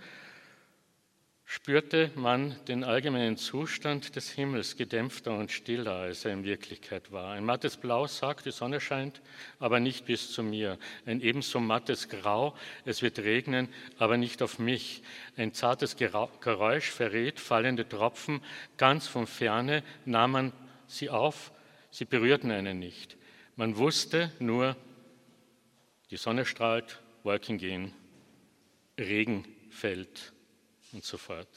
[1.44, 7.34] spürte man den allgemeinen Zustand des Himmels gedämpfter und stiller, als er in Wirklichkeit war.
[7.34, 9.20] Ein mattes Blau sagt, die Sonne scheint,
[9.58, 10.78] aber nicht bis zu mir.
[11.04, 13.68] Ein ebenso mattes Grau, es wird regnen,
[13.98, 15.02] aber nicht auf mich.
[15.36, 18.40] Ein zartes Geräusch verrät fallende Tropfen.
[18.78, 20.52] Ganz von ferne nahm man
[20.86, 21.52] sie auf,
[21.90, 23.18] sie berührten einen nicht.
[23.56, 24.74] Man wusste nur,
[26.10, 27.92] die Sonne strahlt, Wolken gehen,
[28.98, 30.32] Regen fällt
[30.92, 31.48] und so fort.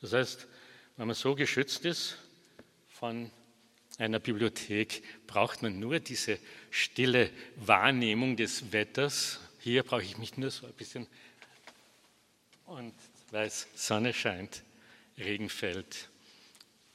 [0.00, 0.46] Das heißt,
[0.96, 2.18] wenn man so geschützt ist
[2.90, 3.30] von
[3.98, 6.38] einer Bibliothek, braucht man nur diese
[6.70, 9.40] stille Wahrnehmung des Wetters.
[9.60, 11.06] Hier brauche ich mich nur so ein bisschen
[12.66, 12.94] und
[13.30, 14.62] weiß, Sonne scheint,
[15.16, 16.10] Regen fällt,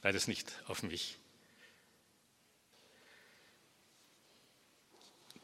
[0.00, 1.19] beides nicht auf mich.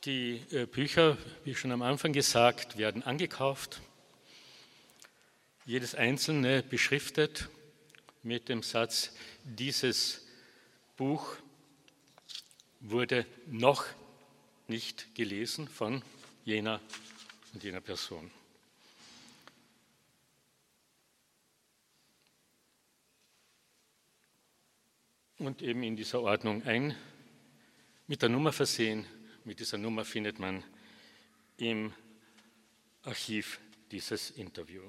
[0.07, 3.81] Die äh, Bücher, wie schon am Anfang gesagt, werden angekauft
[5.65, 7.49] jedes einzelne beschriftet
[8.23, 10.25] mit dem Satz, dieses
[10.97, 11.35] Buch
[12.79, 13.85] wurde noch
[14.69, 16.05] nicht gelesen von
[16.45, 16.81] jener
[17.53, 18.31] und jener Person.
[25.39, 26.95] Und eben in dieser Ordnung ein,
[28.07, 29.05] mit der Nummer versehen.
[29.47, 30.65] Mit dieser Nummer findet man
[31.57, 31.95] im
[33.05, 33.61] Archiv
[33.93, 34.83] dieses Interview.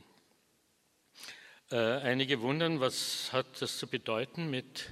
[1.70, 4.90] Äh, einige wundern, was hat das zu bedeuten mit,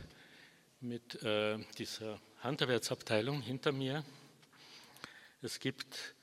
[0.82, 4.06] mit äh, dieser Handarbeitsabteilung hinter mir.
[5.42, 6.14] Es gibt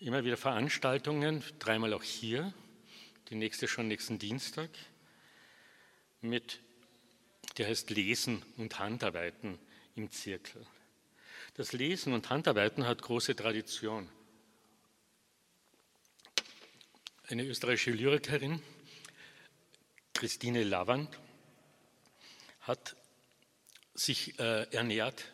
[0.00, 2.54] immer wieder Veranstaltungen, dreimal auch hier,
[3.28, 4.70] die nächste schon nächsten Dienstag,
[6.22, 6.60] mit,
[7.58, 9.58] der heißt Lesen und Handarbeiten
[9.94, 10.66] im Zirkel.
[11.58, 14.08] Das Lesen und Handarbeiten hat große Tradition.
[17.26, 18.62] Eine österreichische Lyrikerin,
[20.14, 21.18] Christine Lavand
[22.60, 22.94] hat
[23.92, 25.32] sich äh, ernährt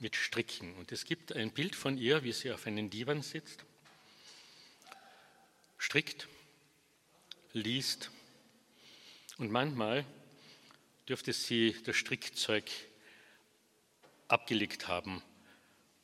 [0.00, 0.74] mit Stricken.
[0.78, 3.64] Und es gibt ein Bild von ihr, wie sie auf einem Divan sitzt,
[5.78, 6.26] strickt,
[7.52, 8.10] liest
[9.38, 10.04] und manchmal
[11.08, 12.68] dürfte sie das Strickzeug
[14.26, 15.22] abgelegt haben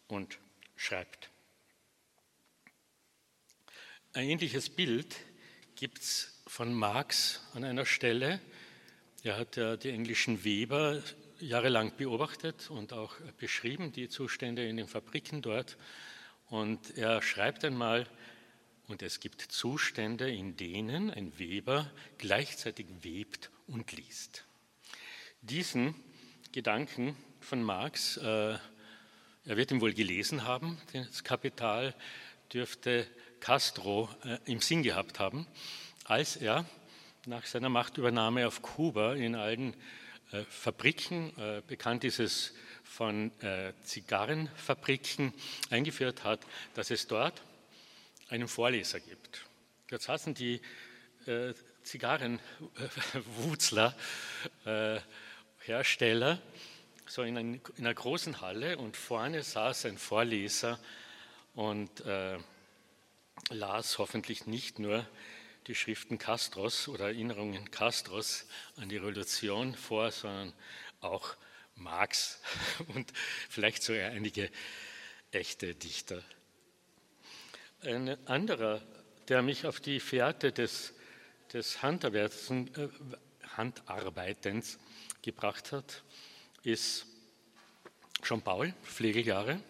[0.08, 0.38] und
[0.76, 1.30] schreibt.
[4.12, 5.16] Ein ähnliches Bild
[5.76, 8.40] gibt es von Marx an einer Stelle.
[9.22, 11.02] Er hat ja die englischen Weber
[11.40, 15.76] jahrelang beobachtet und auch beschrieben, die Zustände in den Fabriken dort.
[16.46, 18.08] Und er schreibt einmal,
[18.88, 24.46] und es gibt Zustände, in denen ein Weber gleichzeitig webt und liest.
[25.42, 25.94] Diesen
[26.52, 28.56] Gedanken von Marx, äh,
[29.48, 31.92] er wird ihn wohl gelesen haben, das Kapital
[32.52, 33.04] dürfte
[33.40, 35.48] Castro äh, im Sinn gehabt haben
[36.08, 36.64] als er
[37.26, 39.74] nach seiner Machtübernahme auf Kuba in allen
[40.32, 43.30] äh, Fabriken, äh, bekannt ist es von
[43.84, 45.34] Zigarrenfabriken,
[45.68, 46.40] eingeführt hat,
[46.72, 47.42] dass es dort
[48.30, 49.44] einen Vorleser gibt.
[49.90, 50.62] Jetzt saßen die
[51.26, 53.94] äh, Zigarrenwurzler,
[54.64, 55.00] äh,
[55.60, 56.40] Hersteller,
[57.08, 60.78] so in, ein, in, einer großen Halle und vorne saß ein Vorleser
[61.54, 62.38] und äh,
[63.50, 65.06] las hoffentlich nicht nur
[65.66, 70.52] die Schriften Castros oder Erinnerungen Castros an die Revolution vor, sondern
[71.00, 71.34] auch
[71.74, 72.40] Marx
[72.94, 73.12] und
[73.48, 74.50] vielleicht sogar einige
[75.30, 76.22] echte Dichter.
[77.80, 78.82] Ein anderer,
[79.28, 80.94] der mich auf die Fährte des,
[81.52, 82.28] des äh,
[83.56, 84.78] Handarbeitens
[85.22, 86.02] gebracht hat,
[86.62, 87.06] ist
[88.22, 89.60] Jean Paul, Pflegeljahre.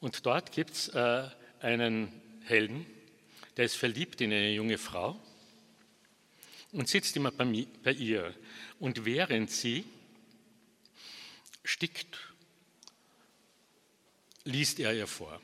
[0.00, 1.28] Und dort gibt es äh,
[1.60, 2.10] einen
[2.44, 2.86] Helden,
[3.56, 5.20] der ist verliebt in eine junge Frau
[6.72, 8.34] und sitzt immer bei, bei ihr.
[8.78, 9.84] Und während sie
[11.64, 12.18] stickt,
[14.44, 15.40] liest er ihr vor.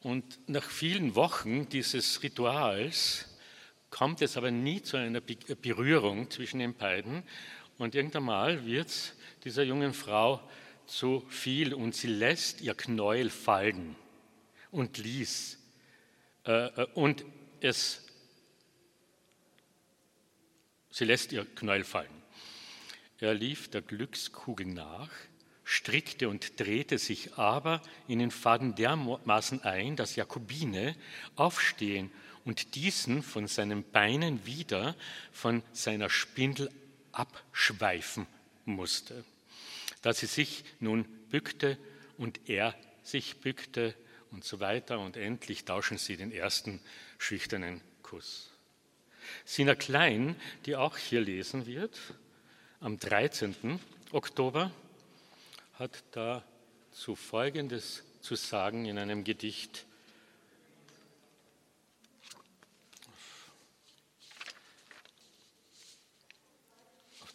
[0.00, 3.26] Und nach vielen Wochen dieses Rituals
[3.94, 7.22] kommt es aber nie zu einer Berührung zwischen den beiden.
[7.78, 9.14] Und irgendwann mal wird es
[9.44, 10.42] dieser jungen Frau
[10.84, 13.94] zu viel und sie lässt ihr Knäuel fallen
[14.72, 15.60] und ließ
[16.44, 17.24] äh, äh, und
[17.60, 18.04] es,
[20.90, 22.22] sie lässt ihr Knäuel fallen.
[23.20, 25.10] Er lief der Glückskugel nach,
[25.62, 30.96] strickte und drehte sich aber in den Faden dermaßen ein, dass Jakobine
[31.36, 32.10] aufstehen
[32.44, 34.94] und diesen von seinen Beinen wieder
[35.32, 36.70] von seiner Spindel
[37.12, 38.26] abschweifen
[38.64, 39.24] musste.
[40.02, 41.78] dass sie sich nun bückte
[42.18, 43.94] und er sich bückte
[44.30, 46.78] und so weiter und endlich tauschen sie den ersten
[47.16, 48.50] schüchternen Kuss.
[49.46, 50.36] Sina Klein,
[50.66, 51.98] die auch hier lesen wird,
[52.80, 53.80] am 13.
[54.12, 54.70] Oktober,
[55.78, 59.86] hat dazu Folgendes zu sagen in einem Gedicht.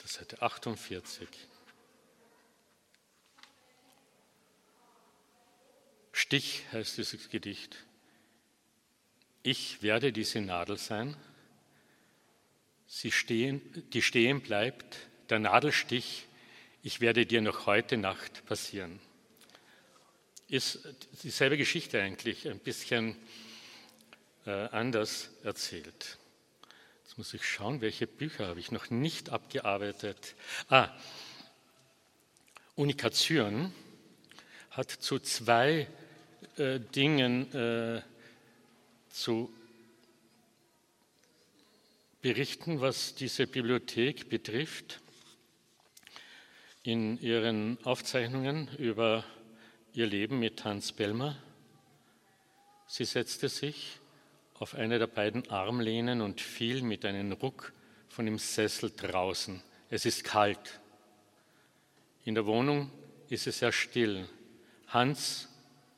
[0.10, 1.28] Seite 48.
[6.12, 7.78] Stich heißt dieses Gedicht.
[9.44, 11.16] Ich werde diese Nadel sein,
[12.88, 13.62] sie stehen,
[13.94, 14.98] die stehen bleibt,
[15.30, 16.26] der Nadelstich,
[16.82, 19.00] ich werde dir noch heute Nacht passieren.
[20.48, 20.80] Ist
[21.24, 23.16] dieselbe Geschichte eigentlich, ein bisschen
[24.46, 26.19] äh, anders erzählt.
[27.10, 30.36] Jetzt muss ich schauen, welche Bücher habe ich noch nicht abgearbeitet.
[30.70, 30.90] Ah,
[32.76, 33.74] Unikation
[34.70, 35.88] hat zu zwei
[36.58, 38.04] äh, Dingen äh,
[39.10, 39.52] zu
[42.22, 45.02] berichten, was diese Bibliothek betrifft.
[46.84, 49.26] In ihren Aufzeichnungen über
[49.94, 51.42] ihr Leben mit Hans Bellmer.
[52.86, 53.98] Sie setzte sich
[54.60, 57.74] auf eine der beiden Armlehnen und fiel mit einem Ruck
[58.10, 59.62] von dem Sessel draußen.
[59.90, 60.80] Es ist kalt.
[62.26, 62.92] In der Wohnung
[63.30, 64.28] ist es sehr still.
[64.88, 65.48] Hans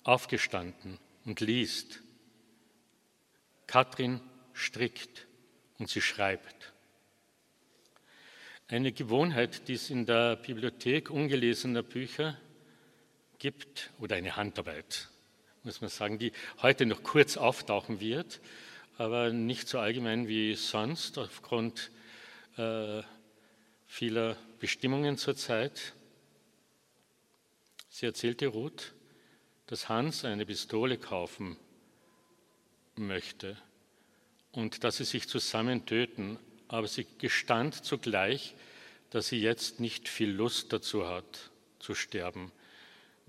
[0.03, 2.01] aufgestanden und liest.
[3.65, 4.21] Katrin
[4.53, 5.27] strickt
[5.79, 6.73] und sie schreibt.
[8.67, 12.37] Eine Gewohnheit, die es in der Bibliothek ungelesener Bücher
[13.39, 15.09] gibt, oder eine Handarbeit,
[15.63, 16.31] muss man sagen, die
[16.61, 18.39] heute noch kurz auftauchen wird,
[18.97, 21.91] aber nicht so allgemein wie sonst aufgrund
[22.57, 23.03] äh,
[23.87, 25.93] vieler Bestimmungen zurzeit.
[27.89, 28.93] Sie erzählte Ruth,
[29.67, 31.57] dass Hans eine Pistole kaufen
[32.95, 33.57] möchte
[34.51, 36.39] und dass sie sich zusammen töten.
[36.67, 38.55] Aber sie gestand zugleich,
[39.09, 42.51] dass sie jetzt nicht viel Lust dazu hat, zu sterben,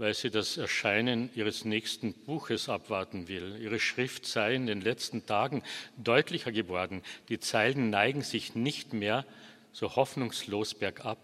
[0.03, 3.57] weil sie das Erscheinen ihres nächsten Buches abwarten will.
[3.61, 5.63] Ihre Schrift sei in den letzten Tagen
[5.97, 7.05] deutlicher geworden.
[7.29, 9.25] Die Zeilen neigen sich nicht mehr
[9.71, 11.21] so hoffnungslos bergab.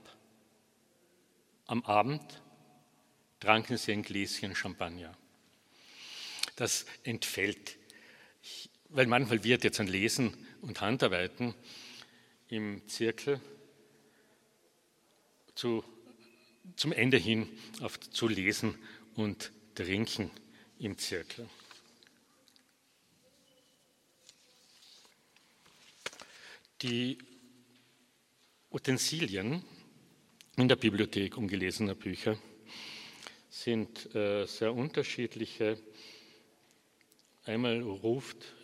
[1.67, 2.23] Am Abend
[3.41, 5.13] tranken sie ein Gläschen Champagner.
[6.55, 7.79] Das entfällt,
[8.91, 11.53] weil manchmal wird jetzt ein Lesen und Handarbeiten
[12.47, 13.41] im Zirkel
[15.57, 15.83] zu,
[16.77, 17.49] zum Ende hin
[17.81, 18.77] auf, zu lesen
[19.15, 20.31] und trinken
[20.79, 21.49] im Zirkel.
[26.83, 27.19] Die
[28.71, 29.65] Utensilien
[30.57, 32.39] in der Bibliothek ungelesener Bücher
[33.51, 35.79] sind äh, sehr unterschiedliche.
[37.45, 38.55] Einmal ruft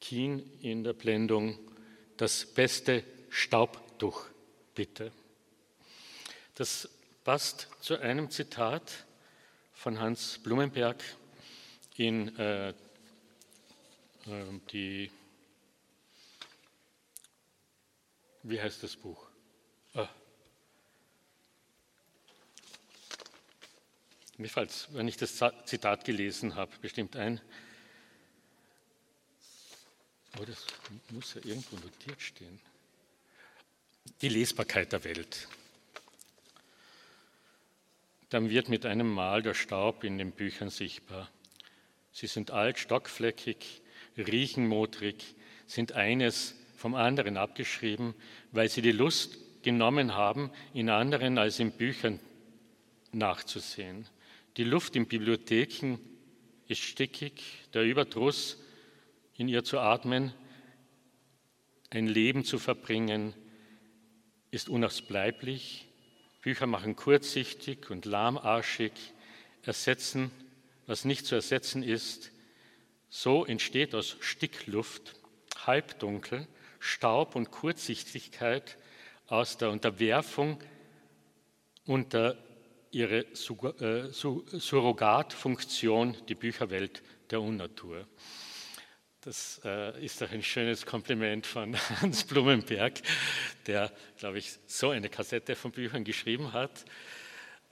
[0.00, 1.58] Kien in der Blendung
[2.16, 4.26] das beste Staubtuch,
[4.74, 5.12] bitte.
[6.54, 6.88] Das
[7.24, 9.04] passt zu einem Zitat
[9.72, 11.02] von Hans Blumenberg
[11.96, 12.74] in äh, äh
[14.72, 15.10] die,
[18.42, 19.26] wie heißt das Buch?
[19.94, 20.08] Ah,
[24.36, 27.40] Mir fällt es, wenn ich das Zitat gelesen habe, bestimmt ein.
[30.32, 30.66] Aber das
[31.10, 32.60] muss ja irgendwo notiert stehen.
[34.20, 35.48] Die Lesbarkeit der Welt.
[38.34, 41.30] Dann wird mit einem Mal der Staub in den Büchern sichtbar.
[42.10, 43.80] Sie sind alt, stockfleckig,
[44.16, 45.36] riechen modrig,
[45.68, 48.12] sind eines vom anderen abgeschrieben,
[48.50, 52.18] weil sie die Lust genommen haben, in anderen als in Büchern
[53.12, 54.08] nachzusehen.
[54.56, 55.98] Die Luft in Bibliotheken
[56.66, 57.40] ist stickig,
[57.72, 58.60] der Überdruss,
[59.36, 60.34] in ihr zu atmen,
[61.88, 63.32] ein Leben zu verbringen,
[64.50, 65.86] ist unausbleiblich.
[66.44, 68.92] Bücher machen kurzsichtig und lahmarschig,
[69.62, 70.30] ersetzen,
[70.86, 72.32] was nicht zu ersetzen ist.
[73.08, 75.14] So entsteht aus Stickluft,
[75.66, 76.46] Halbdunkel,
[76.80, 78.76] Staub und Kurzsichtigkeit
[79.26, 80.62] aus der Unterwerfung
[81.86, 82.36] unter
[82.90, 88.06] ihre äh, Surrogatfunktion, die Bücherwelt der Unnatur.
[89.24, 93.00] Das äh, ist doch ein schönes Kompliment von Hans Blumenberg,
[93.66, 96.84] der, glaube ich, so eine Kassette von Büchern geschrieben hat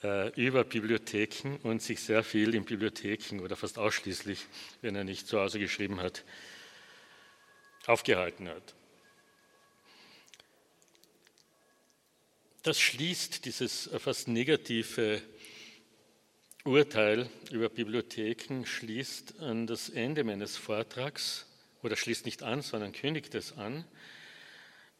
[0.02, 4.46] äh, über Bibliotheken und sich sehr viel in Bibliotheken oder fast ausschließlich,
[4.80, 6.24] wenn er nicht zu Hause geschrieben hat,
[7.86, 8.74] aufgehalten hat.
[12.62, 15.20] das schließt dieses fast negative
[16.64, 21.46] Urteil über Bibliotheken schließt an das Ende meines Vortrags
[21.82, 23.84] oder schließt nicht an, sondern kündigt es an.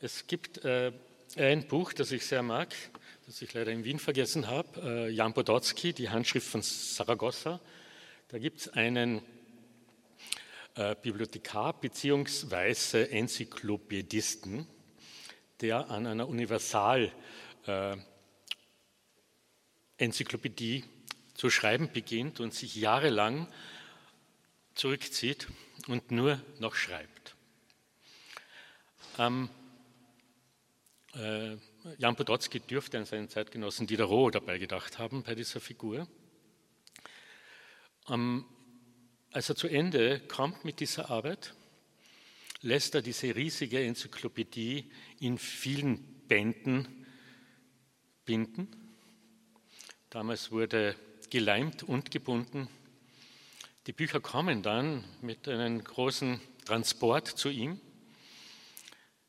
[0.01, 0.91] Es gibt äh,
[1.37, 2.75] ein Buch, das ich sehr mag,
[3.27, 7.61] das ich leider in Wien vergessen habe, äh, Jan Podotsky, die Handschrift von Saragossa.
[8.27, 9.23] Da gibt es einen
[10.75, 13.05] äh, Bibliothekar bzw.
[13.05, 14.67] Enzyklopädisten,
[15.61, 17.13] der an einer Universal
[17.67, 17.97] äh,
[21.43, 23.49] zu schreiben beginnt und sich jahrelang
[24.77, 25.49] zurückzieht
[25.89, 27.35] und nur noch schreibt.
[29.19, 29.51] Ähm,
[31.15, 31.57] äh,
[31.99, 36.07] Jan Podotsky dürfte an seinen Zeitgenossen Diderot dabei gedacht haben bei dieser Figur.
[38.09, 38.45] Ähm,
[39.33, 41.55] als er zu Ende kommt mit dieser Arbeit,
[42.61, 47.05] lässt er diese riesige Enzyklopädie in vielen Bänden
[48.25, 48.69] binden.
[50.09, 50.95] Damals wurde
[51.33, 52.69] geleimt und gebunden.
[53.87, 57.81] Die Bücher kommen dann mit einem großen Transport zu ihm.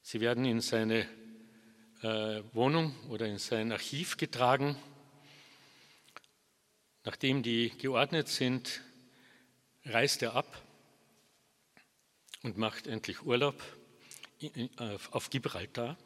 [0.02, 1.08] Sie werden in seine
[2.02, 4.76] äh, Wohnung oder in sein Archiv getragen.
[7.06, 8.82] Nachdem die geordnet sind,
[9.86, 10.62] reist er ab
[12.42, 13.64] und macht endlich Urlaub
[15.12, 15.98] auf Gibraltar,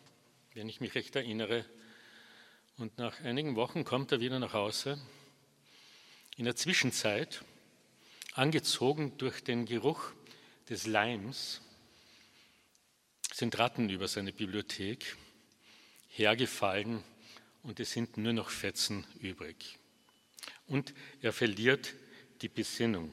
[0.54, 1.66] wenn ich mich recht erinnere.
[2.78, 5.02] Und nach einigen Wochen kommt er wieder nach Hause.
[6.38, 7.44] In der Zwischenzeit,
[8.34, 10.12] angezogen durch den Geruch
[10.70, 11.62] des Leims,
[13.34, 15.18] sind Ratten über seine Bibliothek
[16.10, 17.04] hergefallen
[17.64, 19.80] und es sind nur noch Fetzen übrig.
[20.68, 21.96] Und er verliert
[22.44, 23.12] die Besinnung.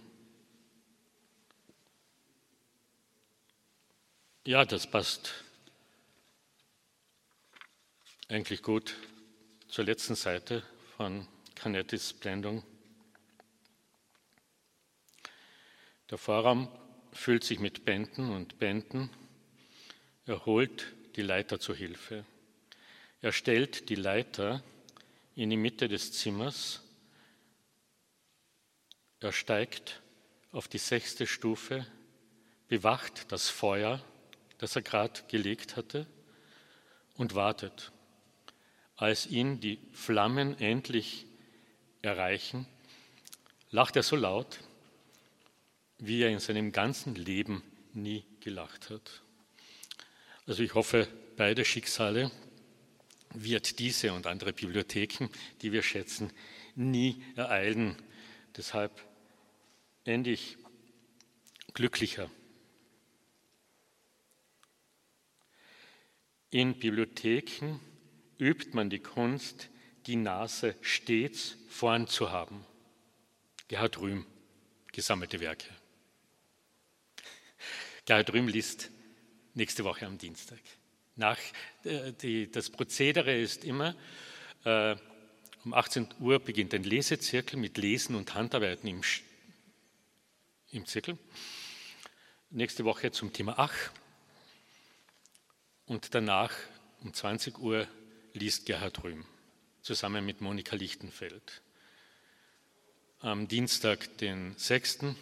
[4.45, 5.33] Ja, das passt
[8.29, 8.97] eigentlich gut
[9.69, 10.63] zur letzten Seite
[10.99, 12.63] von Canettis Blendung.
[16.11, 16.69] Der Vorraum
[17.13, 19.11] füllt sich mit Bänden und Bänden.
[20.27, 22.25] Er holt die Leiter zur Hilfe.
[23.21, 24.63] Er stellt die Leiter
[25.35, 26.83] in die Mitte des Zimmers.
[29.21, 30.03] Er steigt
[30.53, 31.87] auf die sechste Stufe,
[32.69, 34.03] bewacht das Feuer
[34.65, 36.07] das er gerade gelegt hatte,
[37.17, 37.93] und wartet.
[38.97, 41.27] Als ihn die Flammen endlich
[42.03, 42.67] erreichen,
[43.71, 44.61] lacht er so laut,
[46.07, 49.23] wie er in seinem ganzen Leben nie gelacht hat.
[50.47, 52.31] Also ich hoffe, beide Schicksale
[53.33, 55.29] wird diese und andere Bibliotheken,
[55.63, 56.33] die wir schätzen,
[56.75, 57.97] nie ereilen.
[58.57, 59.03] Deshalb
[60.05, 60.57] endlich
[61.73, 62.31] glücklicher
[66.55, 67.81] In Bibliotheken
[68.39, 69.71] übt man die Kunst,
[70.07, 72.65] die Nase stets vorn zu haben.
[73.67, 74.25] Gerhard Rühm,
[74.93, 75.67] gesammelte Werke.
[78.05, 78.91] Gerhard Rühm liest
[79.55, 80.61] nächste Woche am Dienstag.
[81.17, 81.39] Nach,
[81.85, 83.97] äh, die, das Prozedere ist immer,
[84.65, 84.97] äh,
[85.65, 89.01] um 18 Uhr beginnt ein Lesezirkel mit Lesen und Handarbeiten im,
[90.71, 91.17] im Zirkel.
[92.51, 93.75] Nächste Woche zum Thema Ach
[95.87, 96.53] und danach
[97.01, 97.89] um 20 Uhr
[98.35, 99.25] liest Gerhard Rühm
[99.81, 101.63] zusammen mit Monika Lichtenfeld.
[103.21, 105.15] Am Dienstag, den 6.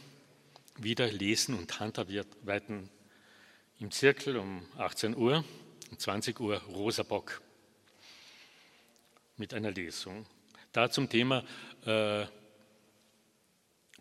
[0.82, 2.88] wieder Lesen und Handarbeiten
[3.78, 5.44] im Zirkel um 18 Uhr,
[5.90, 7.42] um 20 Uhr Rosa Bock
[9.36, 10.26] mit einer Lesung.
[10.72, 11.44] Da zum Thema
[11.84, 12.26] äh,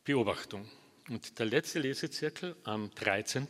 [0.04, 0.70] Beobachtung.
[1.10, 3.48] Und der letzte Lesezirkel am 13.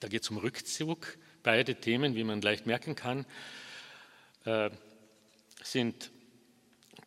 [0.00, 3.26] Da geht es um Rückzug Beide Themen, wie man leicht merken kann,
[4.46, 4.70] äh,
[5.62, 6.10] sind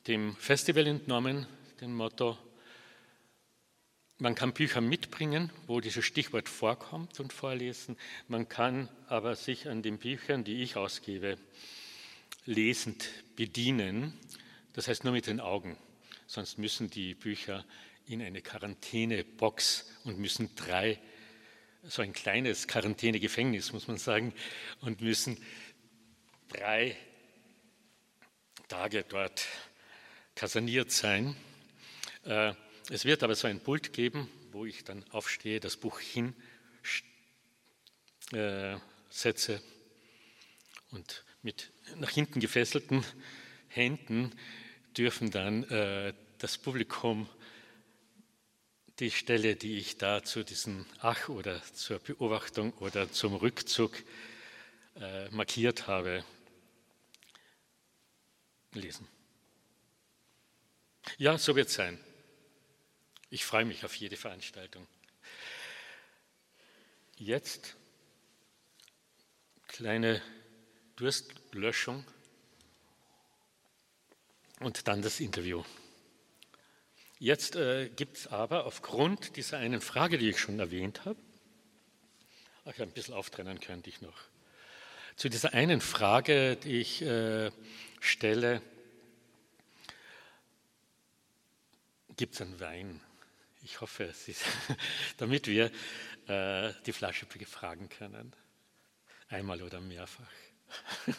[0.06, 1.48] dem Festival entnommen,
[1.82, 2.38] dem Motto,
[4.20, 7.98] man kann Bücher mitbringen, wo dieses Stichwort vorkommt und vorlesen.
[8.28, 11.38] Man kann aber sich an den Büchern, die ich ausgebe,
[12.46, 14.14] lesend bedienen.
[14.74, 15.78] Das heißt nur mit den Augen.
[16.26, 17.64] Sonst müssen die Bücher
[18.08, 21.00] in eine Quarantänebox und müssen drei
[21.84, 24.34] so ein kleines Quarantänegefängnis, muss man sagen,
[24.82, 25.38] und müssen
[26.50, 26.98] drei
[28.68, 29.48] Tage dort
[30.36, 31.36] kaserniert sein.
[32.26, 32.54] Äh,
[32.90, 36.34] es wird aber so ein Pult geben, wo ich dann aufstehe, das Buch hinsetze
[39.54, 39.60] äh,
[40.92, 43.04] und mit nach hinten gefesselten
[43.68, 44.32] Händen
[44.98, 47.30] dürfen dann äh, das Publikum
[49.00, 53.92] die Stelle, die ich da zu diesem Ach oder zur Beobachtung oder zum Rückzug
[54.96, 56.24] äh, markiert habe,
[58.74, 59.08] lesen.
[61.18, 62.00] Ja, so wird es sein.
[63.30, 64.88] Ich freue mich auf jede Veranstaltung.
[67.18, 67.76] Jetzt
[69.68, 70.22] kleine
[70.96, 72.06] Durstlöschung
[74.62, 75.64] und dann das Interview.
[77.20, 81.20] Jetzt äh, gibt es aber aufgrund dieser einen Frage, die ich schon erwähnt habe,
[82.66, 84.18] ach, ein bisschen auftrennen könnte ich noch,
[85.16, 87.52] zu dieser einen Frage, die ich äh,
[88.00, 88.62] stelle,
[92.16, 93.02] gibt es einen Wein?
[93.70, 94.46] Ich hoffe, es ist,
[95.18, 95.70] damit wir
[96.28, 98.34] äh, die Flasche befragen können.
[99.28, 100.32] Einmal oder mehrfach.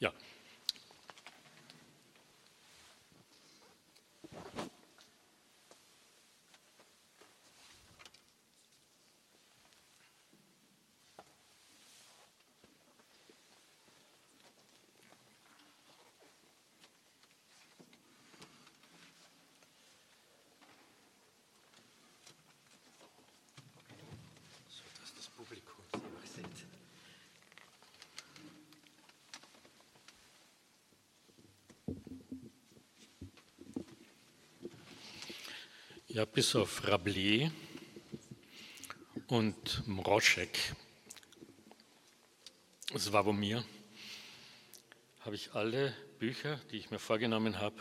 [0.00, 0.12] ja.
[36.20, 37.50] Ja, bis auf Rabelais
[39.28, 40.74] und Mroschek,
[42.94, 43.64] Swawomir,
[45.20, 47.80] habe ich alle Bücher, die ich mir vorgenommen habe,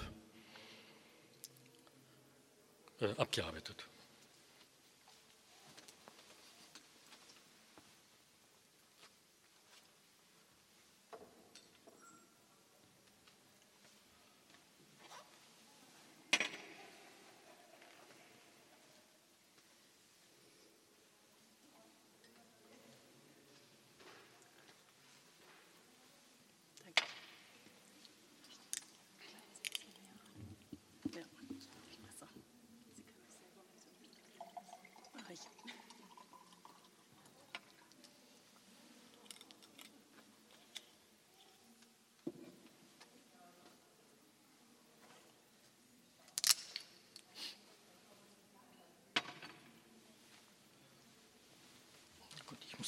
[3.02, 3.86] äh, abgearbeitet.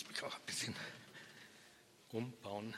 [0.01, 0.75] Muss mich auch ein bisschen
[2.11, 2.75] umbauen.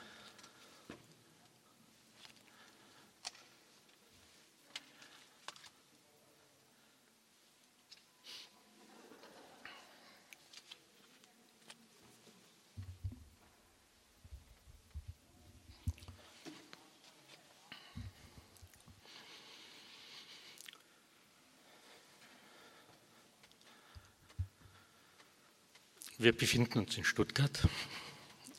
[26.24, 27.68] Wir befinden uns in Stuttgart.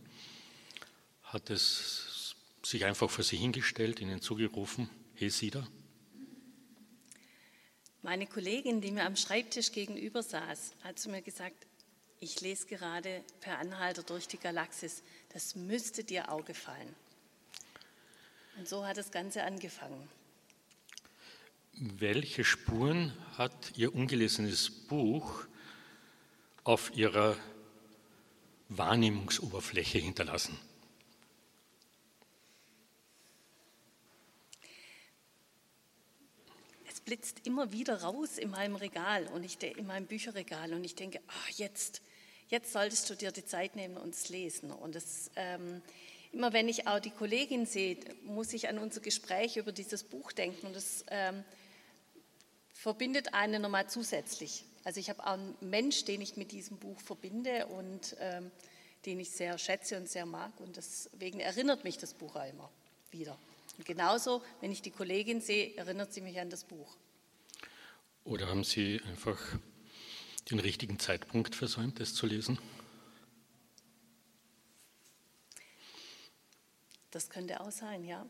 [1.23, 5.65] Hat es sich einfach vor Sie hingestellt, Ihnen zugerufen, hey Sie da?
[8.05, 11.65] Meine Kollegin, die mir am Schreibtisch gegenüber saß, hat zu mir gesagt,
[12.19, 15.01] ich lese gerade per Anhalter durch die Galaxis,
[15.33, 16.95] das müsste dir auch gefallen.
[18.59, 20.07] Und so hat das Ganze angefangen.
[21.73, 25.47] Welche Spuren hat Ihr ungelesenes Buch
[26.63, 27.35] auf Ihrer
[28.69, 30.55] Wahrnehmungsoberfläche hinterlassen?
[37.05, 41.21] Blitzt immer wieder raus in meinem Regal und ich in meinem Bücherregal und ich denke,
[41.27, 42.01] ach, jetzt,
[42.49, 44.71] jetzt solltest du dir die Zeit nehmen und es lesen.
[44.71, 45.81] Und das, ähm,
[46.31, 50.31] immer wenn ich auch die Kollegin sehe, muss ich an unser Gespräch über dieses Buch
[50.31, 50.67] denken.
[50.67, 51.43] Und das ähm,
[52.73, 54.65] verbindet einen nochmal zusätzlich.
[54.83, 58.51] Also ich habe auch einen Mensch, den ich mit diesem Buch verbinde und ähm,
[59.05, 60.51] den ich sehr schätze und sehr mag.
[60.59, 62.69] Und deswegen erinnert mich das Buch auch immer
[63.11, 63.37] wieder.
[63.78, 66.95] Und genauso, wenn ich die Kollegin sehe, erinnert sie mich an das Buch.
[68.23, 69.39] Oder haben Sie einfach
[70.49, 72.59] den richtigen Zeitpunkt versäumt, es zu lesen?
[77.11, 78.26] Das könnte auch sein, ja.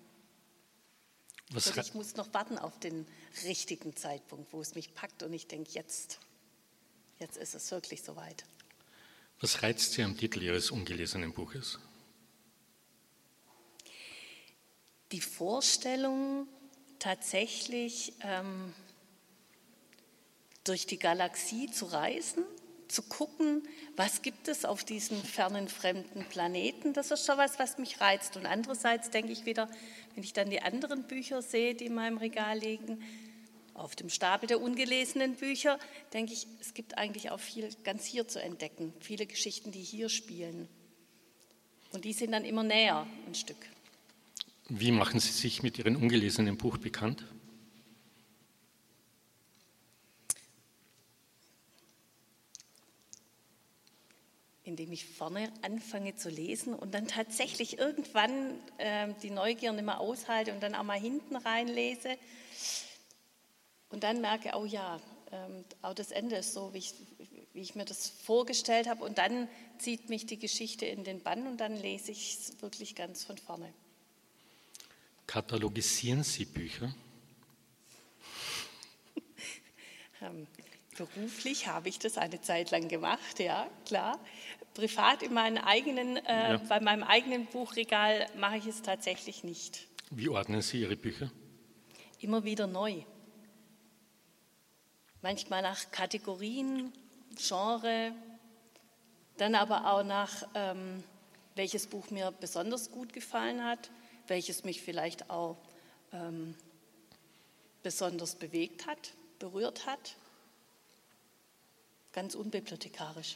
[1.51, 3.07] Was ich muss noch warten auf den
[3.43, 6.19] richtigen Zeitpunkt, wo es mich packt und ich denke, jetzt,
[7.19, 8.45] jetzt ist es wirklich soweit.
[9.39, 11.79] Was reizt Sie am Titel Ihres ungelesenen Buches?
[15.11, 16.47] Die Vorstellung,
[16.99, 18.73] tatsächlich ähm,
[20.63, 22.43] durch die Galaxie zu reisen,
[22.87, 26.93] zu gucken, was gibt es auf diesen fernen, fremden Planeten.
[26.93, 28.37] Das ist schon was, was mich reizt.
[28.37, 29.69] Und andererseits denke ich wieder,
[30.13, 33.03] wenn ich dann die anderen Bücher sehe, die in meinem Regal liegen,
[33.73, 35.77] auf dem Stapel der ungelesenen Bücher,
[36.13, 38.93] denke ich, es gibt eigentlich auch viel ganz hier zu entdecken.
[39.01, 40.69] Viele Geschichten, die hier spielen.
[41.91, 43.57] Und die sind dann immer näher ein Stück.
[44.67, 47.23] Wie machen Sie sich mit Ihrem ungelesenen Buch bekannt?
[54.67, 59.99] indem ich vorne anfange zu lesen und dann tatsächlich irgendwann äh, die Neugier nicht mehr
[59.99, 62.17] aushalte und dann auch mal hinten reinlese
[63.89, 64.99] und dann merke, oh ja,
[65.31, 66.95] ähm, auch das Ende ist so, wie ich,
[67.53, 69.47] wie ich mir das vorgestellt habe und dann
[69.77, 73.37] zieht mich die Geschichte in den Bann und dann lese ich es wirklich ganz von
[73.37, 73.71] vorne.
[75.27, 76.93] Katalogisieren Sie Bücher?
[80.21, 80.47] ähm,
[80.97, 84.17] Beruflich habe ich das eine Zeit lang gemacht, ja, klar.
[84.73, 86.57] Privat in meinen eigenen, äh, ja.
[86.57, 89.87] bei meinem eigenen Buchregal mache ich es tatsächlich nicht.
[90.09, 91.31] Wie ordnen Sie Ihre Bücher?
[92.21, 93.03] Immer wieder neu.
[95.21, 96.93] Manchmal nach Kategorien,
[97.35, 98.13] Genre,
[99.37, 101.03] dann aber auch nach, ähm,
[101.55, 103.89] welches Buch mir besonders gut gefallen hat,
[104.27, 105.57] welches mich vielleicht auch
[106.11, 106.55] ähm,
[107.83, 110.15] besonders bewegt hat, berührt hat
[112.15, 113.35] ganz unbibliothekarisch.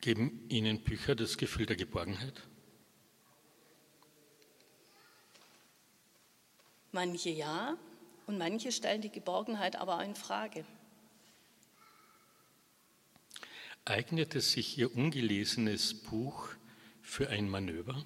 [0.00, 2.42] Geben Ihnen Bücher das Gefühl der Geborgenheit?
[6.92, 7.76] Manche ja
[8.26, 10.64] und manche stellen die Geborgenheit aber in Frage.
[13.86, 16.48] Eignet es sich Ihr ungelesenes Buch
[17.02, 18.04] für ein Manöver?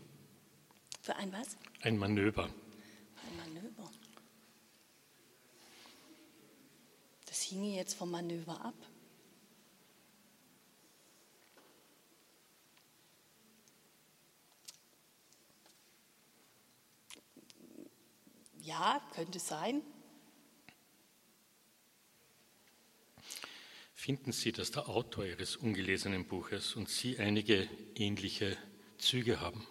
[1.00, 1.56] Für ein was?
[1.80, 2.44] Ein Manöver.
[2.44, 3.90] Ein Manöver.
[7.24, 8.74] Das hinge jetzt vom Manöver ab.
[18.60, 19.80] Ja, könnte sein.
[24.10, 28.56] Finden Sie, dass der Autor Ihres ungelesenen Buches und Sie einige ähnliche
[28.98, 29.64] Züge haben?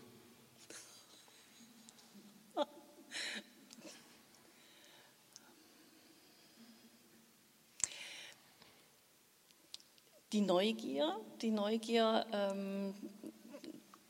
[10.32, 12.94] die Neugier, die Neugier, ähm,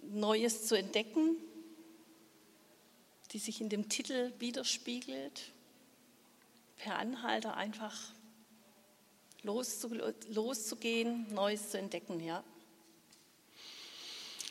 [0.03, 1.37] Neues zu entdecken,
[3.31, 5.53] die sich in dem Titel widerspiegelt,
[6.77, 8.13] per Anhalter einfach
[9.43, 12.43] loszugehen, Neues zu entdecken, ja.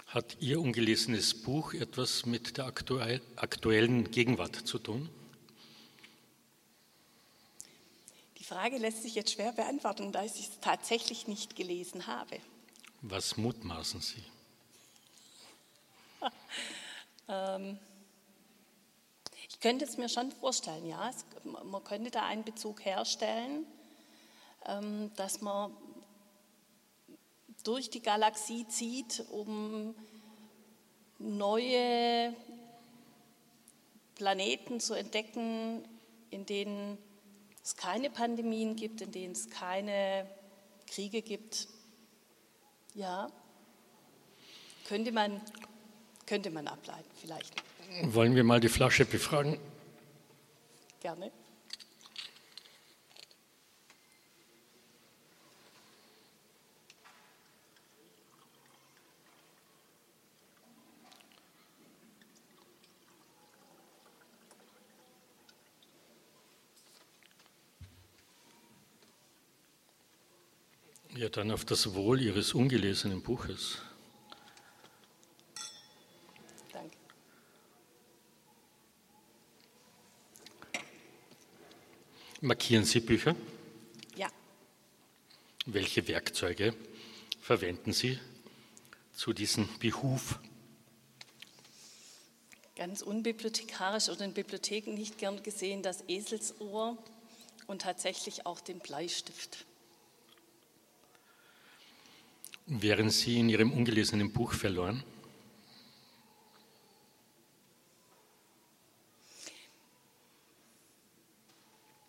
[0.07, 5.11] Hat Ihr ungelesenes Buch etwas mit der aktuellen Gegenwart zu tun?
[8.49, 12.39] Frage lässt sich jetzt schwer beantworten, da ich es tatsächlich nicht gelesen habe.
[13.03, 14.25] Was mutmaßen Sie?
[17.29, 17.79] ähm,
[19.51, 21.11] ich könnte es mir schon vorstellen, ja.
[21.11, 23.67] Es, man könnte da einen Bezug herstellen,
[25.17, 25.73] dass man
[27.65, 29.95] durch die Galaxie zieht, um
[31.19, 32.35] neue
[34.15, 35.85] Planeten zu entdecken,
[36.31, 36.99] in denen
[37.63, 40.27] es keine Pandemien gibt, in denen es keine
[40.87, 41.69] Kriege gibt.
[42.95, 43.31] Ja,
[44.87, 45.41] könnte man,
[46.27, 47.63] könnte man ableiten vielleicht.
[48.05, 49.59] Wollen wir mal die Flasche befragen?
[51.01, 51.31] Gerne.
[71.19, 73.79] Ja, dann auf das Wohl Ihres ungelesenen Buches.
[76.73, 76.97] Danke.
[82.41, 83.35] Markieren Sie Bücher?
[84.15, 84.29] Ja,
[85.67, 86.73] Welche Werkzeuge
[87.41, 88.21] verwenden Sie
[89.13, 90.39] zu diesem Behuf?
[92.77, 96.97] ganz unbibliothekarisch oder in Bibliotheken nicht gern gesehen das Eselsohr
[97.67, 99.67] und tatsächlich auch den Bleistift.
[102.71, 105.03] Wären Sie in Ihrem ungelesenen Buch verloren?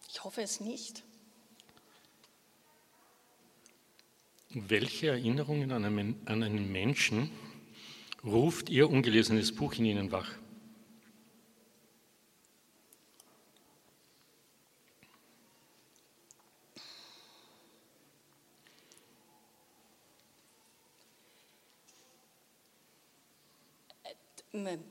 [0.10, 1.02] Ich hoffe es nicht.
[4.50, 7.32] Welche Erinnerungen an einen, Menschen
[8.26, 10.30] ruft Ihr ungelesenes Buch in Ihnen wach?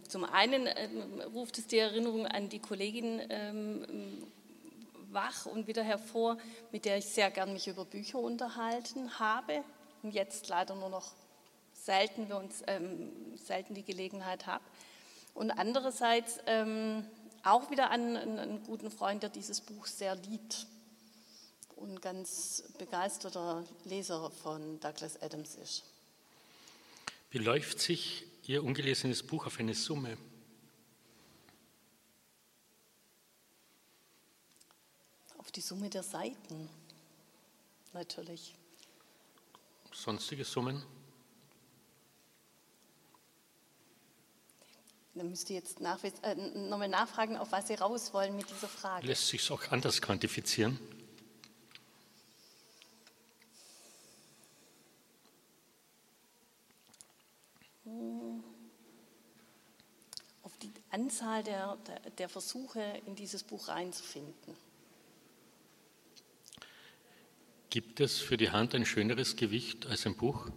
[0.08, 4.26] Zum einen ähm, ruft es die Erinnerung an die Kollegin ähm,
[5.10, 6.38] wach und wieder hervor,
[6.72, 9.64] mit der ich sehr gern mich über Bücher unterhalten habe
[10.02, 11.12] und jetzt leider nur noch
[11.72, 14.64] selten wir uns ähm, selten die Gelegenheit habe.
[15.34, 17.06] Und andererseits ähm,
[17.44, 20.66] auch wieder an einen, guten Freund, der dieses Buch sehr liebt
[21.76, 25.84] und ganz begeisterter Leser von Douglas Adams ist.
[27.30, 30.16] Beläuft sich Ihr ungelesenes Buch auf eine Summe?
[35.36, 36.70] Auf die Summe der Seiten
[37.92, 38.54] natürlich.
[39.92, 40.82] Sonstige Summen?
[45.14, 49.06] Dann müsst ihr jetzt äh, nochmal nachfragen, auf was Sie raus wollen mit dieser Frage.
[49.06, 50.78] Lässt sich auch anders quantifizieren?
[60.42, 64.56] Auf die Anzahl der, der, der Versuche, in dieses Buch reinzufinden.
[67.70, 70.48] Gibt es für die Hand ein schöneres Gewicht als ein Buch?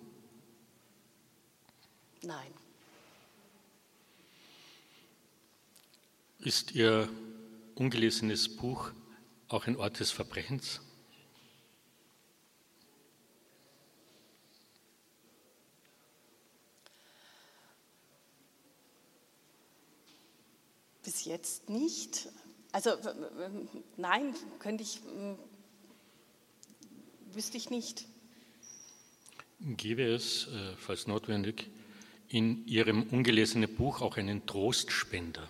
[2.22, 2.54] Nein.
[6.40, 7.10] Ist Ihr
[7.76, 8.92] ungelesenes Buch
[9.48, 10.82] auch ein Ort des Verbrechens?
[21.04, 22.30] Bis jetzt nicht.
[22.72, 22.92] Also
[23.98, 25.02] nein, könnte ich,
[27.32, 28.06] wüsste ich nicht.
[29.60, 31.70] Gäbe es, äh, falls notwendig,
[32.30, 35.48] in Ihrem ungelesenen Buch auch einen Trostspender?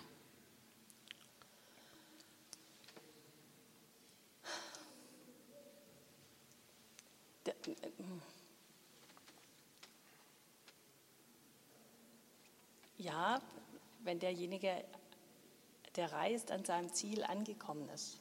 [7.46, 7.90] Der, äh,
[12.98, 13.40] ja,
[14.04, 14.84] wenn derjenige,
[15.96, 18.20] der reist, an seinem Ziel angekommen ist.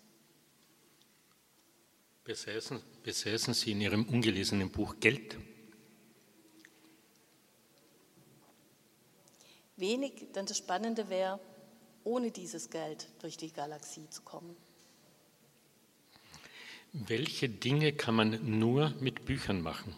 [2.24, 5.38] Besäßen, besäßen Sie in Ihrem ungelesenen Buch Geld?
[9.76, 11.40] Wenig, denn das Spannende wäre,
[12.04, 14.56] ohne dieses Geld durch die Galaxie zu kommen.
[16.94, 19.96] Welche Dinge kann man nur mit Büchern machen?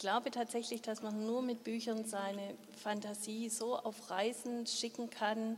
[0.00, 5.56] Glaube tatsächlich, dass man nur mit Büchern seine Fantasie so auf Reisen schicken kann,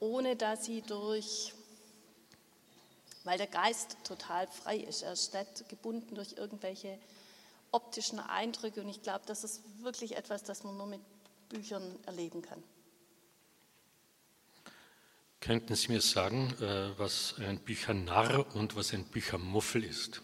[0.00, 1.54] ohne dass sie durch,
[3.24, 5.02] weil der Geist total frei ist.
[5.02, 6.98] Er ist nicht gebunden durch irgendwelche
[7.70, 11.00] optischen Eindrücke und ich glaube, das ist wirklich etwas, das man nur mit
[11.48, 12.62] Büchern erleben kann.
[15.40, 20.20] Könnten Sie mir sagen, äh, was ein Büchernarr und was ein Büchermuffel ist?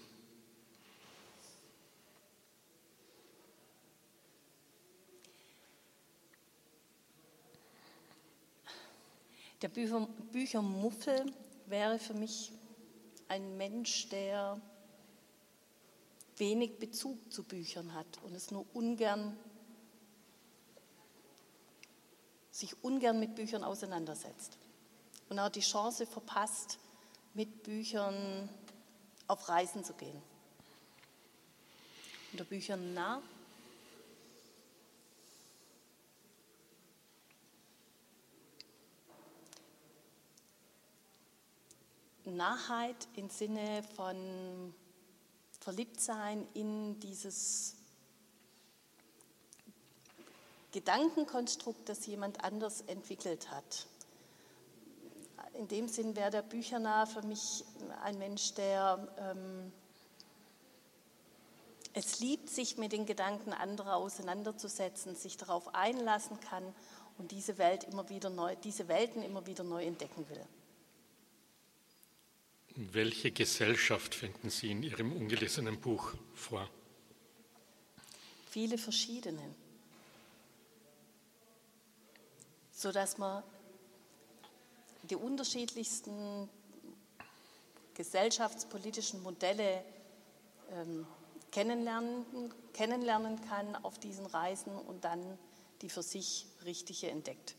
[9.62, 11.32] Der Bücher, Büchermuffel
[11.66, 12.50] wäre für mich
[13.28, 14.60] ein Mensch, der
[16.36, 19.38] wenig Bezug zu Büchern hat und es nur ungern,
[22.50, 24.58] sich ungern mit Büchern auseinandersetzt
[25.28, 26.80] und auch die Chance verpasst,
[27.32, 28.48] mit Büchern
[29.28, 30.20] auf Reisen zu gehen.
[32.32, 33.22] Unter Büchern nah
[42.24, 44.74] Nahheit im Sinne von
[45.60, 47.76] Verliebtsein in dieses
[50.72, 53.86] Gedankenkonstrukt, das jemand anders entwickelt hat.
[55.54, 57.64] In dem Sinn wäre der Büchernah für mich
[58.02, 59.72] ein Mensch, der ähm,
[61.92, 66.74] es liebt, sich mit den Gedanken anderer auseinanderzusetzen, sich darauf einlassen kann
[67.18, 70.46] und diese, Welt immer wieder neu, diese Welten immer wieder neu entdecken will.
[72.74, 76.70] Welche Gesellschaft finden Sie in Ihrem ungelesenen Buch vor?
[78.48, 79.42] Viele verschiedene.
[82.72, 83.42] Sodass man
[85.02, 86.48] die unterschiedlichsten
[87.94, 89.84] gesellschaftspolitischen Modelle
[90.70, 91.06] ähm,
[91.50, 92.24] kennenlernen,
[92.72, 95.38] kennenlernen kann auf diesen Reisen und dann
[95.82, 97.54] die für sich richtige entdeckt.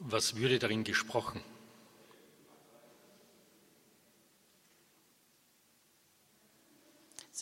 [0.00, 1.40] Was würde darin gesprochen?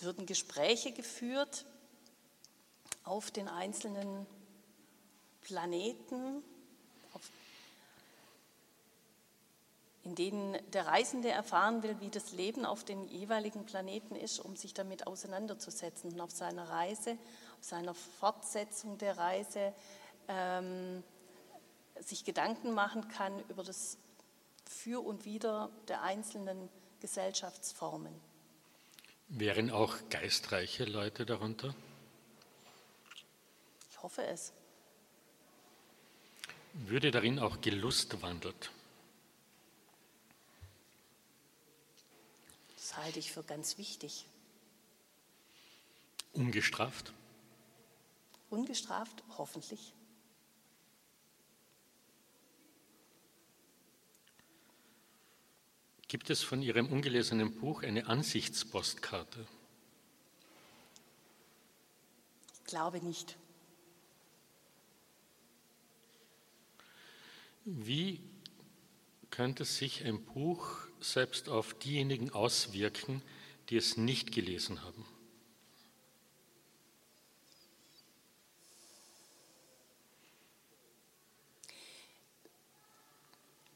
[0.00, 1.66] Es würden Gespräche geführt
[3.04, 4.26] auf den einzelnen
[5.42, 6.42] Planeten,
[10.02, 14.56] in denen der Reisende erfahren will, wie das Leben auf den jeweiligen Planeten ist, um
[14.56, 17.18] sich damit auseinanderzusetzen und auf seiner Reise,
[17.58, 19.74] auf seiner Fortsetzung der Reise
[20.28, 21.04] ähm,
[22.00, 23.98] sich Gedanken machen kann über das
[24.64, 26.70] Für und Wider der einzelnen
[27.00, 28.29] Gesellschaftsformen.
[29.32, 31.72] Wären auch geistreiche Leute darunter?
[33.88, 34.52] Ich hoffe es.
[36.72, 38.72] Würde darin auch Gelust wandelt?
[42.74, 44.26] Das halte ich für ganz wichtig.
[46.32, 47.12] Ungestraft?
[48.50, 49.92] Ungestraft, hoffentlich.
[56.10, 59.46] Gibt es von Ihrem ungelesenen Buch eine Ansichtspostkarte?
[62.52, 63.36] Ich glaube nicht.
[67.64, 68.18] Wie
[69.30, 73.22] könnte sich ein Buch selbst auf diejenigen auswirken,
[73.68, 75.06] die es nicht gelesen haben?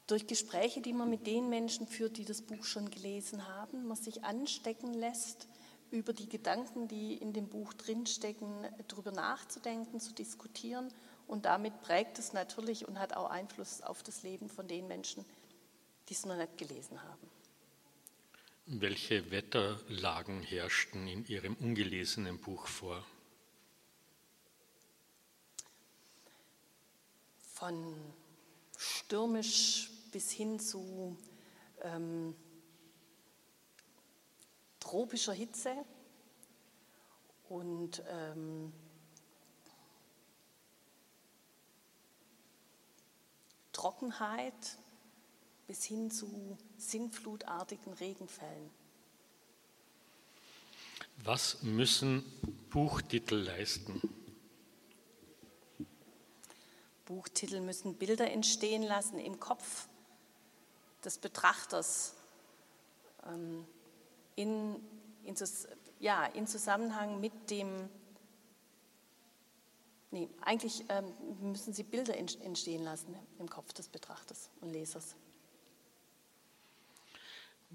[0.07, 3.97] Durch Gespräche, die man mit den Menschen führt, die das Buch schon gelesen haben, man
[3.97, 5.47] sich anstecken lässt,
[5.89, 10.93] über die Gedanken, die in dem Buch drinstecken, darüber nachzudenken, zu diskutieren.
[11.27, 15.25] Und damit prägt es natürlich und hat auch Einfluss auf das Leben von den Menschen,
[16.07, 17.31] die es noch nicht gelesen haben.
[18.67, 23.03] Welche Wetterlagen herrschten in Ihrem ungelesenen Buch vor?
[27.53, 27.95] Von
[28.77, 31.17] stürmisch bis hin zu
[31.81, 32.33] ähm,
[34.79, 35.75] tropischer Hitze
[37.49, 38.71] und ähm,
[43.73, 44.77] Trockenheit
[45.67, 48.69] bis hin zu sinnflutartigen Regenfällen.
[51.25, 52.23] Was müssen
[52.69, 53.99] Buchtitel leisten?
[57.03, 59.89] Buchtitel müssen Bilder entstehen lassen im Kopf
[61.05, 62.15] des Betrachters
[63.25, 63.65] ähm,
[64.35, 64.75] in,
[65.23, 65.35] in,
[65.99, 67.89] ja, in Zusammenhang mit dem,
[70.11, 75.15] nee, eigentlich ähm, müssen sie Bilder entstehen lassen im Kopf des Betrachters und Lesers.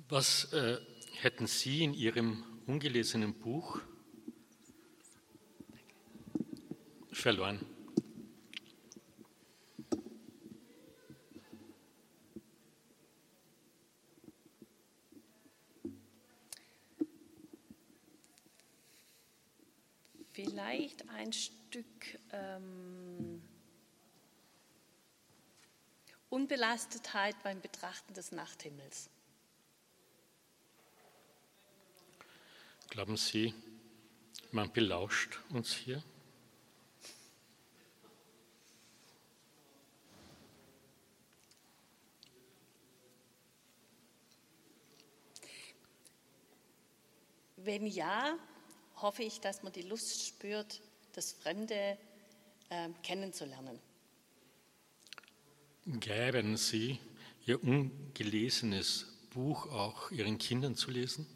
[0.08, 0.78] Was äh,
[1.20, 3.80] hätten Sie in Ihrem ungelesenen Buch
[7.12, 7.60] verloren?
[20.44, 21.84] vielleicht ein Stück
[22.32, 23.42] ähm,
[26.70, 29.10] Unbelastetheit beim Betrachten des Nachthimmels.
[32.90, 33.52] Glauben Sie,
[34.52, 36.00] man belauscht uns hier?
[47.56, 48.38] Wenn ja,
[48.94, 50.80] hoffe ich, dass man die Lust spürt,
[51.14, 51.98] das Fremde
[52.68, 53.80] äh, kennenzulernen.
[55.86, 56.98] Gäben Sie
[57.46, 61.26] Ihr ungelesenes Buch auch Ihren Kindern zu lesen?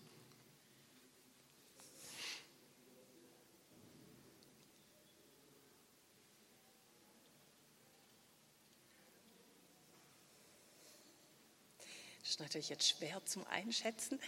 [12.20, 14.18] Das ist natürlich jetzt schwer zum Einschätzen,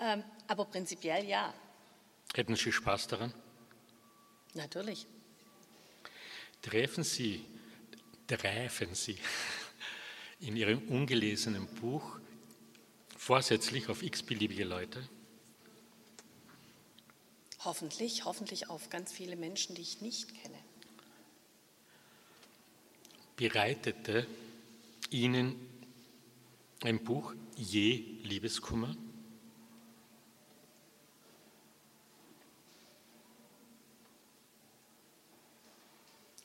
[0.00, 1.54] ähm, aber prinzipiell ja.
[2.34, 3.32] Hätten Sie Spaß daran?
[4.54, 5.06] Natürlich.
[6.60, 7.44] Treffen Sie,
[8.26, 9.18] treffen Sie
[10.42, 12.18] in Ihrem ungelesenen Buch
[13.16, 15.08] vorsätzlich auf x-beliebige Leute?
[17.64, 20.58] Hoffentlich, hoffentlich auf ganz viele Menschen, die ich nicht kenne.
[23.36, 24.26] Bereitete
[25.10, 25.54] Ihnen
[26.82, 28.96] ein Buch je Liebeskummer?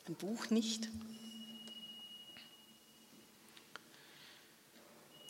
[0.07, 0.87] Ein Buch nicht.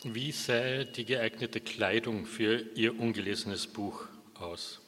[0.03, 4.79] Wie sähe die geeignete Kleidung für Ihr ungelesenes Buch aus?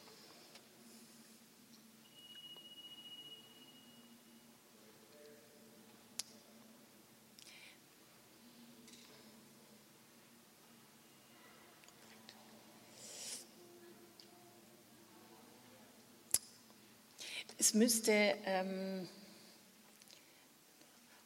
[17.58, 18.12] Es müsste
[18.46, 19.08] ähm,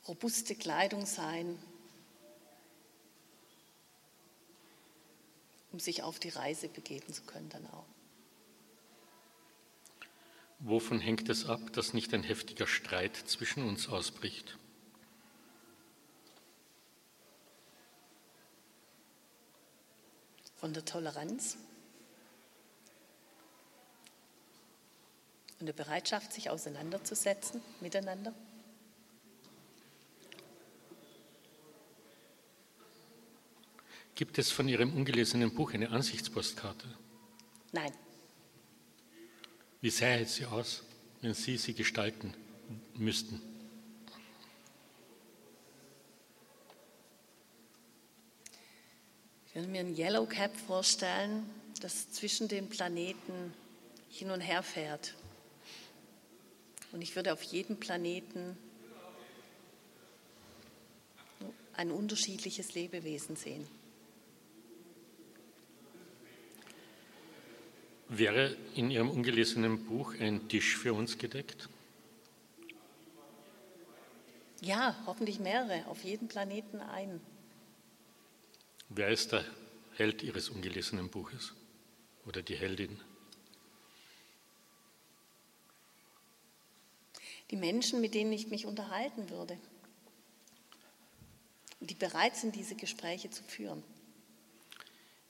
[0.09, 1.59] robuste Kleidung sein,
[5.75, 7.89] um sich auf die Reise begeben zu können dann auch.
[10.61, 14.57] Wovon hängt es ab, dass nicht ein heftiger Streit zwischen uns ausbricht?
[20.55, 21.57] Von der Toleranz
[25.59, 28.33] und der Bereitschaft, sich auseinanderzusetzen miteinander.
[34.15, 36.87] Gibt es von Ihrem ungelesenen Buch eine Ansichtspostkarte?
[37.73, 37.93] Nein,
[39.81, 40.83] Wie sähe sie aus,
[41.21, 42.33] wenn Sie sie gestalten
[42.95, 43.41] müssten?
[49.47, 51.49] ich würde mir ein Yellow Cap vorstellen,
[51.81, 53.53] das zwischen den Planeten
[54.09, 55.15] hin und her fährt.
[56.91, 58.57] Und ich würde auf jedem Planeten
[61.77, 63.65] ein unterschiedliches Lebewesen sehen.
[68.17, 71.69] Wäre in Ihrem ungelesenen Buch ein Tisch für uns gedeckt?
[74.61, 77.21] Ja, hoffentlich mehrere, auf jedem Planeten ein.
[78.89, 79.45] Wer ist der
[79.97, 81.55] Held Ihres ungelesenen Buches
[82.25, 83.01] oder die Heldin?
[87.51, 89.59] Die Menschen, mit denen ich mich unterhalten würde.
[91.81, 93.83] Die bereit sind, diese Gespräche zu führen.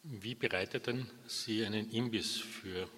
[0.06, 2.90] Wie bereiteten Sie einen Imbiss für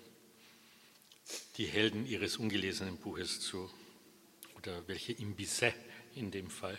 [1.57, 3.71] die Helden Ihres ungelesenen Buches zu?
[4.57, 5.73] Oder welche Imbisse
[6.17, 6.77] in dem Fall?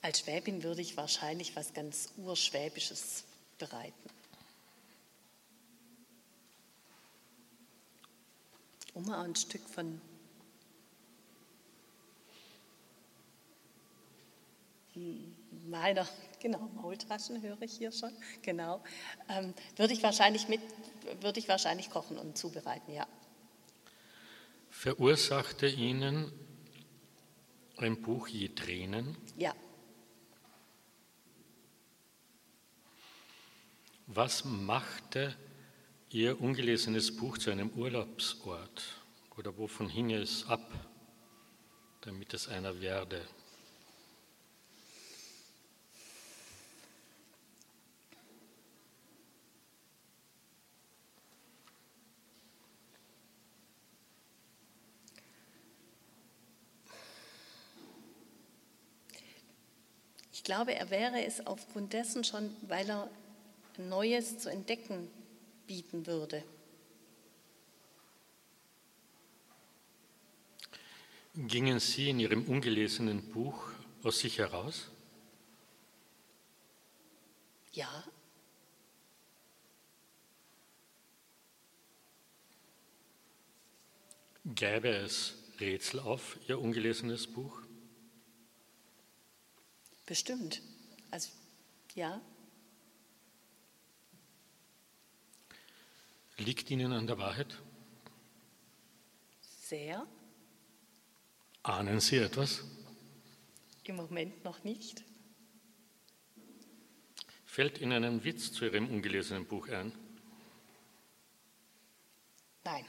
[0.00, 3.24] Als Schwäbin würde ich wahrscheinlich was ganz Urschwäbisches
[3.58, 4.10] bereiten.
[8.92, 10.00] Um mal ein Stück von
[15.66, 16.06] meiner,
[16.44, 18.82] genau, Maultaschen höre ich hier schon, genau,
[19.28, 20.60] ähm, würde ich wahrscheinlich mit,
[21.20, 23.06] würde ich wahrscheinlich kochen und zubereiten, ja.
[24.70, 26.30] Verursachte Ihnen
[27.78, 29.16] ein Buch je Tränen?
[29.36, 29.54] Ja,
[34.06, 35.34] Was machte
[36.10, 38.84] Ihr ungelesenes Buch zu einem Urlaubsort?
[39.38, 40.70] Oder wovon hing es ab,
[42.02, 43.26] damit es einer werde?
[60.44, 63.08] Ich glaube, er wäre es aufgrund dessen schon, weil er
[63.78, 65.08] Neues zu entdecken
[65.66, 66.44] bieten würde.
[71.34, 73.70] Gingen Sie in Ihrem ungelesenen Buch
[74.02, 74.90] aus sich heraus?
[77.72, 78.04] Ja,
[84.44, 87.63] Gäbe es Rätsel auf Ihr ungelesenes Buch?
[90.06, 90.62] Bestimmt.
[91.10, 91.30] Also,
[91.94, 92.20] ja,
[96.36, 97.60] Liegt Ihnen an der Wahrheit?
[99.60, 100.06] sehr.
[101.62, 102.62] Ahnen Sie etwas?
[103.84, 105.04] Im Moment noch nicht.
[107.46, 109.92] Fällt Ihnen ein Witz zu Ihrem ungelesenen Buch ein?
[112.64, 112.84] Nein.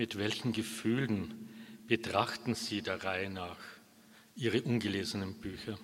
[0.00, 1.50] Mit welchen Gefühlen
[1.86, 3.58] betrachten Sie der Reihe nach
[4.34, 5.78] Ihre ungelesenen Bücher?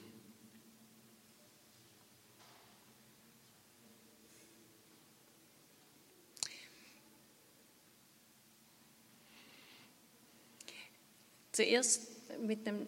[11.53, 12.09] Zuerst
[12.41, 12.87] mit einem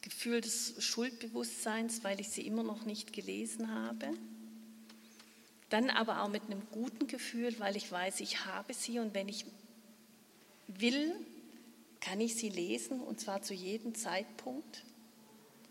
[0.00, 4.08] Gefühl des Schuldbewusstseins, weil ich sie immer noch nicht gelesen habe.
[5.70, 9.28] Dann aber auch mit einem guten Gefühl, weil ich weiß, ich habe sie und wenn
[9.28, 9.44] ich
[10.66, 11.14] will,
[12.00, 14.84] kann ich sie lesen und zwar zu jedem Zeitpunkt,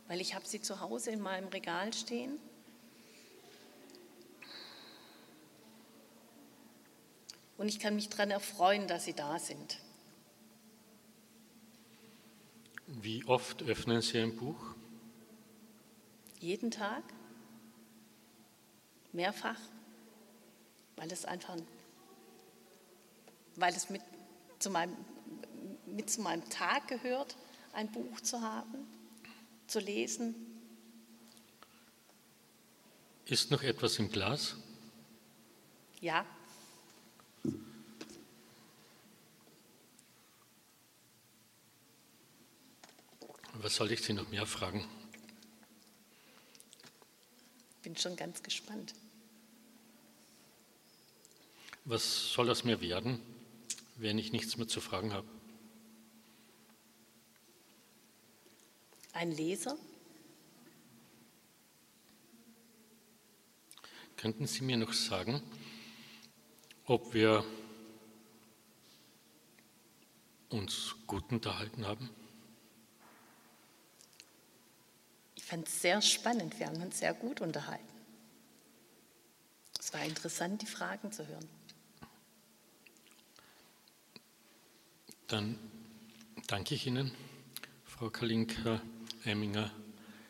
[0.08, 2.40] weil ich habe sie zu Hause in meinem Regal stehen.
[7.58, 9.80] Und ich kann mich daran erfreuen, dass sie da sind.
[12.88, 14.76] Wie oft öffnen Sie ein Buch?
[16.40, 17.04] Jeden Tag,
[19.14, 19.60] mehrfach,
[21.04, 21.58] weil es einfach,
[23.58, 24.02] weil es mit
[24.60, 24.96] zu meinem,
[25.86, 27.36] mit zu meinem Tag gehört,
[27.74, 28.88] ein Buch zu haben,
[29.68, 30.34] zu lesen.
[33.26, 34.56] Ist noch etwas im Glas?
[36.00, 36.26] Ja.
[43.56, 44.88] Was soll ich Sie noch mehr fragen?
[47.82, 48.94] Bin schon ganz gespannt.
[51.86, 53.22] Was soll aus mir werden,
[53.98, 55.28] wenn ich nichts mehr zu fragen habe?
[59.12, 59.78] Ein Leser?
[64.16, 65.44] Könnten Sie mir noch sagen,
[66.86, 67.44] ob wir
[70.50, 72.10] uns gut unterhalten haben?
[75.36, 76.58] Ich fand es sehr spannend.
[76.58, 77.84] Wir haben uns sehr gut unterhalten.
[79.78, 81.50] Es war interessant, die Fragen zu hören.
[85.34, 85.58] Dann
[86.46, 87.12] danke ich Ihnen,
[87.86, 89.72] Frau Kalinka-Eiminger,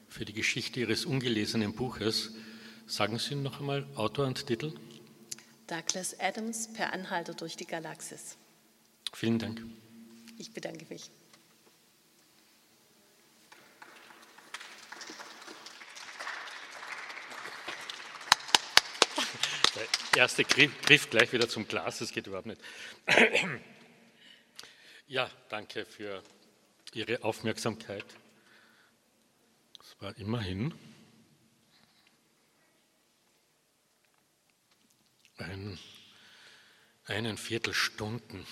[0.08, 2.32] für die Geschichte Ihres ungelesenen Buches.
[2.88, 4.74] Sagen Sie noch einmal Autor und Titel?
[5.68, 8.38] Douglas Adams per Anhalter durch die Galaxis.
[9.12, 9.62] Vielen Dank.
[10.38, 11.12] Ich bedanke mich.
[20.14, 22.62] Der erste Griff gleich wieder zum Glas, das geht überhaupt nicht.
[25.14, 26.24] Ja, danke für
[26.96, 28.04] Ihre Aufmerksamkeit.
[29.80, 30.74] Es war immerhin
[35.38, 35.78] ein,
[37.06, 38.44] einen Viertelstunden,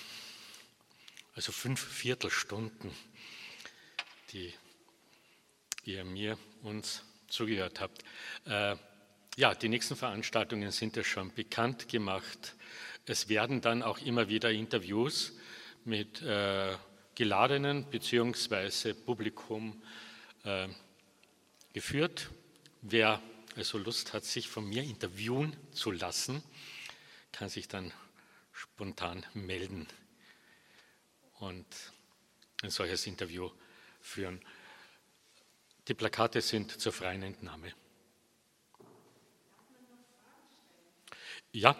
[1.33, 2.91] also fünf Viertelstunden,
[4.31, 4.53] die
[5.83, 8.03] ihr mir uns zugehört habt.
[8.45, 8.75] Äh,
[9.35, 12.53] ja, die nächsten Veranstaltungen sind ja schon bekannt gemacht.
[13.07, 15.33] Es werden dann auch immer wieder Interviews
[15.85, 16.75] mit äh,
[17.15, 18.93] geladenen bzw.
[18.93, 19.81] Publikum
[20.43, 20.67] äh,
[21.73, 22.29] geführt.
[22.81, 23.21] Wer
[23.55, 26.43] also Lust hat, sich von mir interviewen zu lassen,
[27.31, 27.91] kann sich dann
[28.53, 29.87] spontan melden
[31.39, 31.65] und
[32.61, 33.49] ein solches Interview
[33.99, 34.43] führen.
[35.87, 37.73] Die Plakate sind zur freien Entnahme.
[41.51, 41.75] Ja,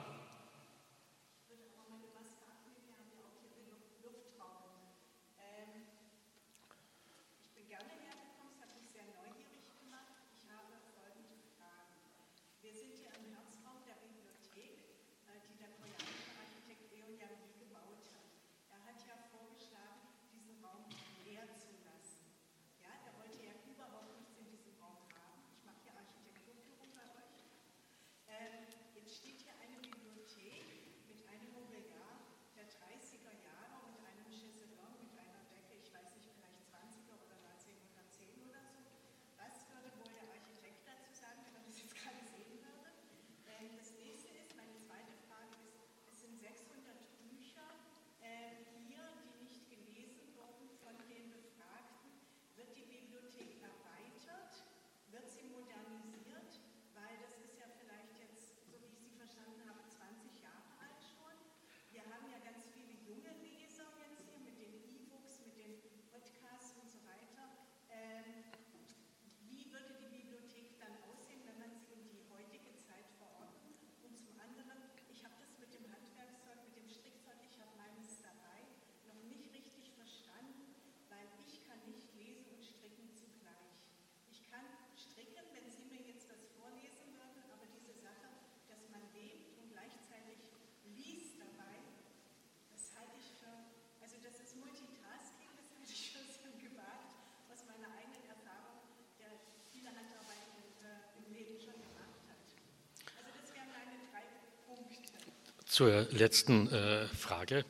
[105.71, 107.63] Zur letzten äh, Frage.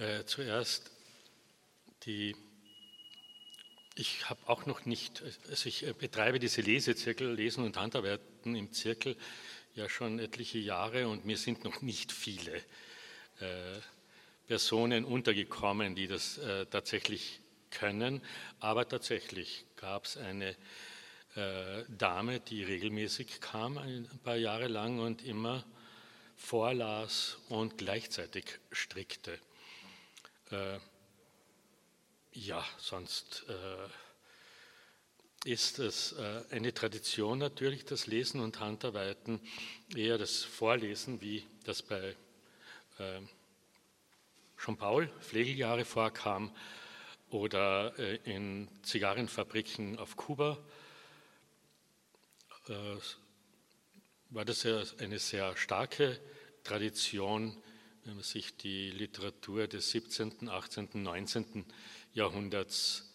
[0.00, 0.90] Äh, zuerst,
[2.06, 2.34] die,
[3.94, 8.72] ich habe auch noch nicht, also ich äh, betreibe diese Lesezirkel, Lesen und Handarbeiten im
[8.72, 9.16] Zirkel
[9.76, 13.78] ja schon etliche Jahre und mir sind noch nicht viele äh,
[14.48, 17.38] Personen untergekommen, die das äh, tatsächlich
[17.70, 18.22] können.
[18.58, 20.56] Aber tatsächlich gab es eine
[21.36, 25.64] äh, Dame, die regelmäßig kam, ein paar Jahre lang und immer
[26.36, 29.38] vorlas und gleichzeitig strickte.
[30.50, 30.78] Äh,
[32.32, 33.88] ja, sonst äh,
[35.50, 39.40] ist es äh, eine Tradition natürlich, das Lesen und Handarbeiten,
[39.94, 42.16] eher das Vorlesen, wie das bei
[42.98, 43.20] äh,
[44.58, 46.54] Jean-Paul Pflegeljahre vorkam
[47.30, 50.58] oder äh, in Zigarrenfabriken auf Kuba
[52.68, 52.96] äh,
[54.34, 56.20] war das ja eine sehr starke
[56.64, 57.56] Tradition,
[58.04, 61.64] wenn man sich die Literatur des 17., 18., 19.
[62.14, 63.14] Jahrhunderts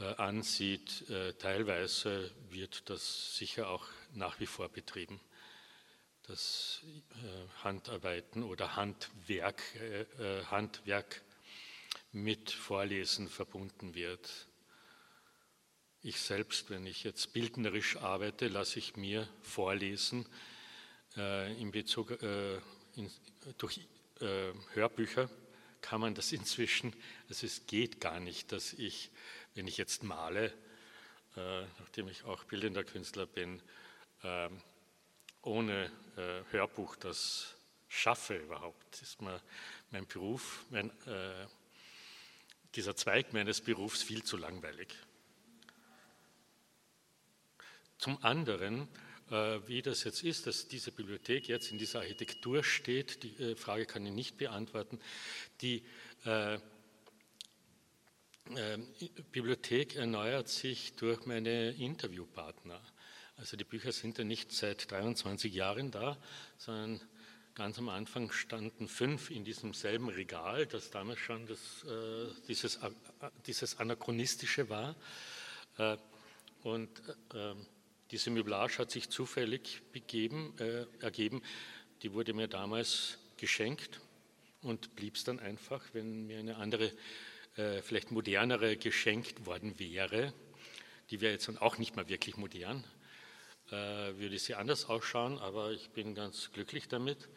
[0.00, 1.08] äh, ansieht.
[1.10, 5.20] Äh, teilweise wird das sicher auch nach wie vor betrieben,
[6.26, 6.82] das
[7.64, 9.60] Handarbeiten oder Handwerk,
[10.50, 11.20] Handwerk
[12.12, 14.46] mit Vorlesen verbunden wird.
[16.04, 20.26] Ich selbst, wenn ich jetzt bildnerisch arbeite, lasse ich mir vorlesen
[21.16, 22.56] äh, in Bezug äh,
[22.96, 23.08] in,
[23.56, 23.86] durch
[24.20, 25.30] äh, Hörbücher
[25.80, 26.92] kann man das inzwischen,
[27.28, 29.12] also es geht gar nicht, dass ich,
[29.54, 30.52] wenn ich jetzt male,
[31.36, 33.62] äh, nachdem ich auch bildender Künstler bin,
[34.24, 34.60] ähm,
[35.42, 35.84] ohne
[36.16, 37.54] äh, Hörbuch das
[37.88, 38.84] schaffe überhaupt.
[38.90, 41.46] Das ist mein Beruf, mein, äh,
[42.74, 44.92] dieser Zweig meines Berufs viel zu langweilig.
[48.02, 48.88] Zum anderen,
[49.30, 53.54] äh, wie das jetzt ist, dass diese Bibliothek jetzt in dieser Architektur steht, die äh,
[53.54, 54.98] Frage kann ich nicht beantworten.
[55.60, 55.84] Die
[56.24, 56.58] äh,
[59.30, 62.80] Bibliothek erneuert sich durch meine Interviewpartner.
[63.36, 66.18] Also die Bücher sind ja nicht seit 23 Jahren da,
[66.58, 67.00] sondern
[67.54, 71.86] ganz am Anfang standen fünf in diesem selben Regal, das damals schon das,
[72.48, 72.80] dieses,
[73.46, 74.96] dieses Anachronistische war.
[76.62, 76.90] Und
[77.34, 77.66] ähm,
[78.12, 81.42] diese Möblage hat sich zufällig begeben, äh, ergeben.
[82.02, 84.00] Die wurde mir damals geschenkt
[84.60, 86.92] und blieb es dann einfach, wenn mir eine andere,
[87.56, 90.34] äh, vielleicht modernere geschenkt worden wäre.
[91.10, 92.84] Die wäre jetzt auch nicht mehr wirklich modern,
[93.70, 93.72] äh,
[94.18, 97.30] würde sie anders ausschauen, aber ich bin ganz glücklich damit.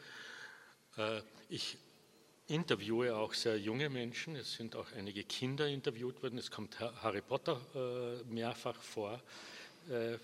[0.98, 1.78] Äh, ich
[2.48, 4.36] interviewe auch sehr junge Menschen.
[4.36, 6.38] Es sind auch einige Kinder interviewt worden.
[6.38, 9.24] Es kommt Harry Potter äh, mehrfach vor.
[9.90, 10.18] Äh,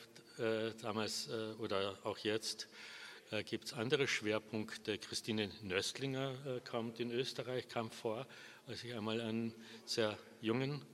[0.82, 2.68] damals äh, oder auch jetzt
[3.32, 4.98] äh, gibt es andere Schwerpunkte.
[4.98, 8.28] Christine Nöstlinger kommt in Österreich, kam vor,
[8.68, 9.54] als ich einmal einen
[9.86, 10.86] sehr jungen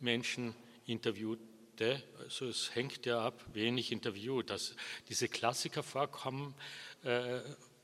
[0.00, 0.54] Menschen
[0.86, 2.02] interviewte.
[2.18, 4.44] Also es hängt ja ab, wen ich interviewe.
[4.44, 4.76] Dass
[5.08, 6.54] diese Klassiker vorkommen,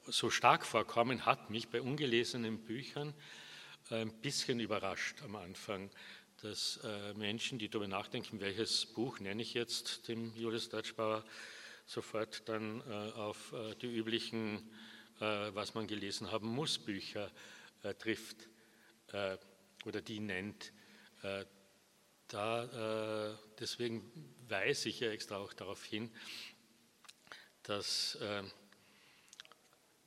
[0.06, 3.14] so stark vorkommen, hat mich bei ungelesenen Büchern
[3.90, 5.90] ein bisschen überrascht am Anfang
[6.43, 11.24] dass äh, Menschen, die darüber nachdenken, welches Buch nenne ich jetzt dem Julius Deutschbauer,
[11.85, 14.70] sofort dann äh, auf äh, die üblichen,
[15.20, 17.28] was man gelesen haben muss, Bücher
[17.98, 18.36] trifft
[19.85, 20.73] oder die nennt.
[22.28, 24.09] Da, deswegen
[24.47, 26.09] weise ich ja extra auch darauf hin,
[27.65, 28.16] dass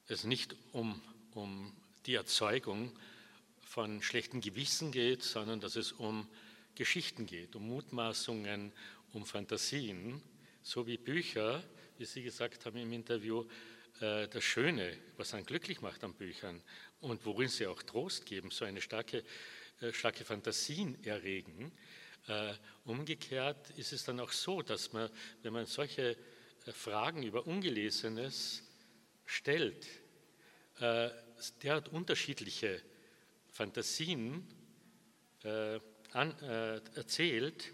[0.07, 1.01] es nicht um,
[1.33, 1.75] um
[2.05, 2.97] die Erzeugung
[3.71, 6.27] von schlechtem Gewissen geht, sondern dass es um
[6.75, 8.73] Geschichten geht, um Mutmaßungen,
[9.13, 10.21] um Fantasien,
[10.61, 11.63] so wie Bücher,
[11.97, 13.45] wie Sie gesagt haben im Interview,
[14.01, 16.61] äh, das Schöne, was einen glücklich macht an Büchern
[16.99, 19.23] und worin sie auch Trost geben, so eine starke,
[19.79, 21.71] äh, starke Fantasien erregen.
[22.27, 25.09] Äh, umgekehrt ist es dann auch so, dass man,
[25.43, 26.17] wenn man solche
[26.73, 28.63] Fragen über Ungelesenes
[29.25, 29.87] stellt,
[30.79, 32.81] der hat unterschiedliche
[33.61, 34.43] Fantasien
[35.43, 35.79] äh,
[36.13, 37.71] an, äh, erzählt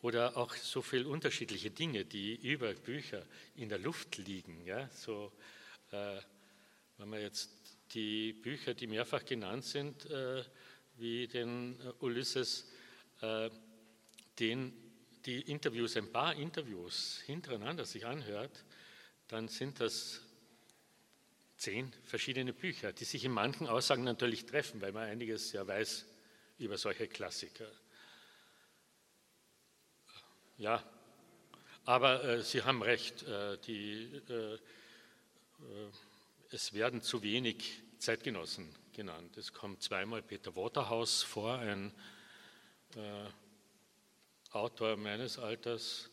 [0.00, 4.64] oder auch so viele unterschiedliche Dinge, die über Bücher in der Luft liegen.
[4.64, 4.88] Ja?
[4.88, 5.30] So,
[5.90, 6.16] äh,
[6.96, 7.50] wenn man jetzt
[7.92, 10.42] die Bücher, die mehrfach genannt sind, äh,
[10.96, 12.72] wie den äh, Ulysses,
[13.20, 13.50] äh,
[14.38, 14.72] den,
[15.26, 18.64] die Interviews, ein paar Interviews hintereinander sich anhört,
[19.26, 20.22] dann sind das
[21.58, 26.06] zehn verschiedene Bücher, die sich in manchen Aussagen natürlich treffen, weil man einiges ja weiß
[26.58, 27.70] über solche Klassiker.
[30.56, 30.82] Ja,
[31.84, 34.58] aber äh, Sie haben recht, äh, die, äh, äh
[36.50, 39.36] es werden zu wenig Zeitgenossen genannt.
[39.36, 41.92] Es kommt zweimal Peter Waterhaus vor, ein
[42.96, 43.26] äh,
[44.52, 46.08] Autor meines Alters.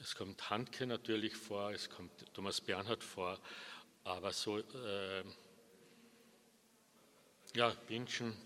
[0.00, 3.38] Es kommt Handke natürlich vor, es kommt Thomas Bernhard vor,
[4.04, 5.24] aber so, äh,
[7.54, 8.36] ja, Binschen,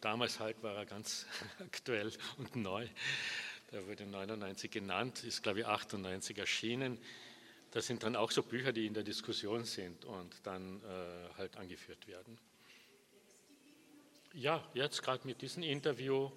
[0.00, 1.26] damals halt war er ganz
[1.60, 2.88] aktuell und neu.
[3.72, 6.98] Der wurde 99 genannt, ist glaube ich 98 erschienen.
[7.72, 11.56] Das sind dann auch so Bücher, die in der Diskussion sind und dann äh, halt
[11.56, 12.38] angeführt werden.
[14.32, 16.30] Ja, jetzt gerade mit diesem Interview.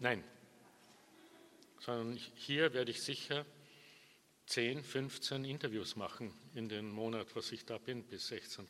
[0.00, 0.24] Nein,
[1.78, 3.44] sondern hier werde ich sicher
[4.50, 8.66] 10, 15 Interviews machen in den Monat, was ich da bin, bis 16.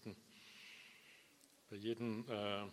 [1.71, 2.65] Bei jedem äh,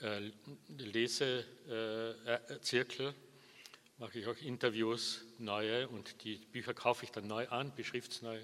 [0.00, 0.30] äh,
[0.68, 3.12] Lesezirkel äh,
[3.98, 8.38] mache ich auch Interviews, neue, und die Bücher kaufe ich dann neu an, beschriftsneu,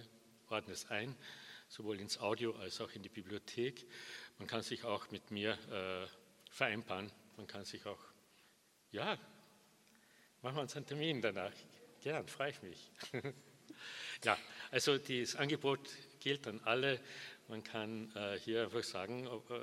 [0.49, 1.15] ordne es ein,
[1.69, 3.87] sowohl ins Audio als auch in die Bibliothek.
[4.39, 6.09] Man kann sich auch mit mir äh,
[6.51, 8.01] vereinbaren, man kann sich auch,
[8.91, 9.17] ja,
[10.43, 11.53] machen wir uns einen Termin danach.
[12.03, 12.91] Gern, freue ich mich.
[14.25, 14.39] ja,
[14.71, 15.81] also das Angebot
[16.19, 16.99] gilt an alle.
[17.49, 19.61] Man kann äh, hier einfach sagen, ob, äh,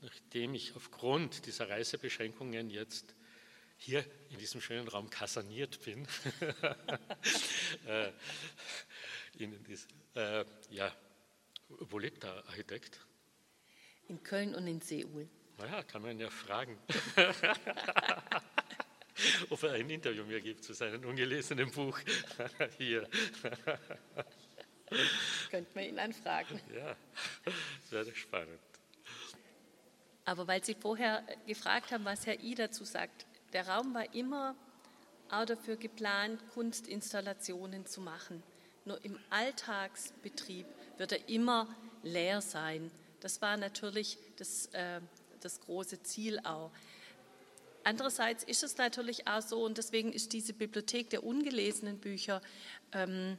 [0.00, 3.14] nachdem ich aufgrund dieser Reisebeschränkungen jetzt
[3.76, 6.04] hier in diesem schönen Raum kaserniert bin.
[7.86, 8.10] äh,
[9.34, 9.86] dies,
[10.16, 10.92] äh, ja,
[11.68, 13.00] wo lebt der Architekt?
[14.08, 15.28] In Köln und in Seoul.
[15.58, 16.76] Naja, kann man ja fragen,
[19.50, 21.98] ob er ein Interview mir gibt zu seinem ungelesenen Buch
[22.78, 23.04] hier.
[25.50, 26.60] Könnte man ihn anfragen.
[26.74, 26.96] Ja,
[27.44, 28.58] das wäre spannend.
[30.24, 34.54] Aber weil Sie vorher gefragt haben, was Herr I dazu sagt, der Raum war immer
[35.30, 38.42] auch dafür geplant, Kunstinstallationen zu machen.
[38.84, 40.66] Nur im Alltagsbetrieb
[40.98, 41.68] wird er immer
[42.02, 42.90] leer sein.
[43.20, 45.00] Das war natürlich das, äh,
[45.40, 46.70] das große Ziel auch.
[47.84, 52.42] Andererseits ist es natürlich auch so, und deswegen ist diese Bibliothek der ungelesenen Bücher
[52.92, 53.38] ähm,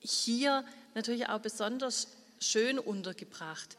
[0.00, 0.64] hier
[0.94, 2.08] natürlich auch besonders
[2.40, 3.76] schön untergebracht.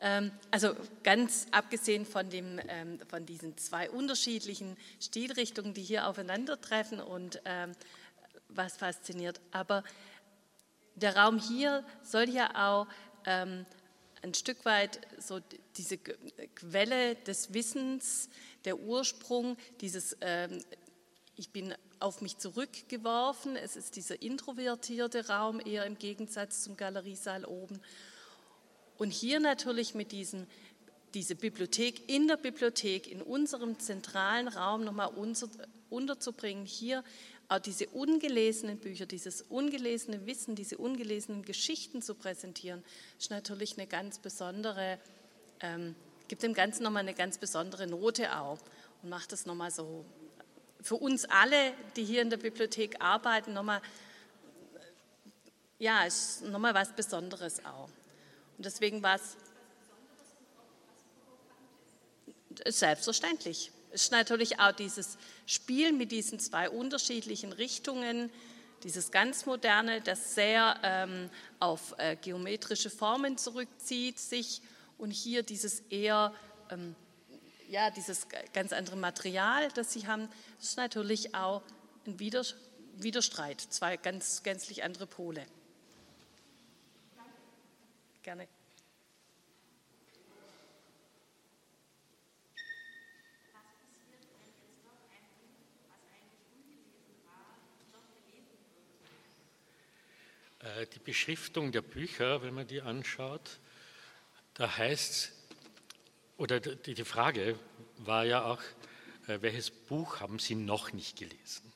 [0.00, 7.00] Ähm, also ganz abgesehen von, dem, ähm, von diesen zwei unterschiedlichen Stilrichtungen, die hier aufeinandertreffen
[7.00, 7.72] und ähm,
[8.48, 9.40] was fasziniert.
[9.52, 9.84] Aber
[10.94, 12.86] der Raum hier soll ja auch
[14.22, 15.40] ein Stück weit so
[15.76, 18.28] diese Quelle des Wissens,
[18.64, 20.16] der Ursprung, dieses
[21.40, 27.46] ich bin auf mich zurückgeworfen, es ist dieser introvertierte Raum eher im Gegensatz zum Galeriesaal
[27.46, 27.80] oben.
[28.98, 30.46] Und hier natürlich mit diesen,
[31.14, 35.48] diese Bibliothek in der Bibliothek, in unserem zentralen Raum nochmal unter,
[35.88, 37.02] unterzubringen, hier
[37.50, 42.84] auch diese ungelesenen Bücher, dieses ungelesene Wissen, diese ungelesenen Geschichten zu präsentieren,
[43.18, 45.00] ist natürlich eine ganz besondere,
[45.60, 45.96] ähm,
[46.28, 48.60] gibt dem Ganzen nochmal eine ganz besondere Note auch
[49.02, 50.04] und macht es nochmal so
[50.80, 53.82] für uns alle, die hier in der Bibliothek arbeiten, nochmal,
[55.80, 57.90] ja, ist nochmal was Besonderes auch.
[58.56, 59.36] Und deswegen war es
[62.72, 63.72] selbstverständlich.
[63.92, 68.30] Es ist natürlich auch dieses Spiel mit diesen zwei unterschiedlichen Richtungen,
[68.82, 74.62] dieses ganz moderne, das sehr ähm, auf äh, geometrische Formen zurückzieht, sich
[74.96, 76.32] und hier dieses eher,
[76.70, 76.94] ähm,
[77.68, 80.28] ja, dieses ganz andere Material, das sie haben,
[80.60, 81.62] ist natürlich auch
[82.06, 85.46] ein Widerstreit, zwei ganz gänzlich andere Pole.
[88.22, 88.48] Gerne.
[100.94, 103.58] Die Beschriftung der Bücher, wenn man die anschaut,
[104.54, 105.32] da heißt
[106.36, 107.58] oder die Frage
[107.98, 108.62] war ja auch,
[109.26, 111.70] äh, welches Buch haben Sie noch nicht gelesen?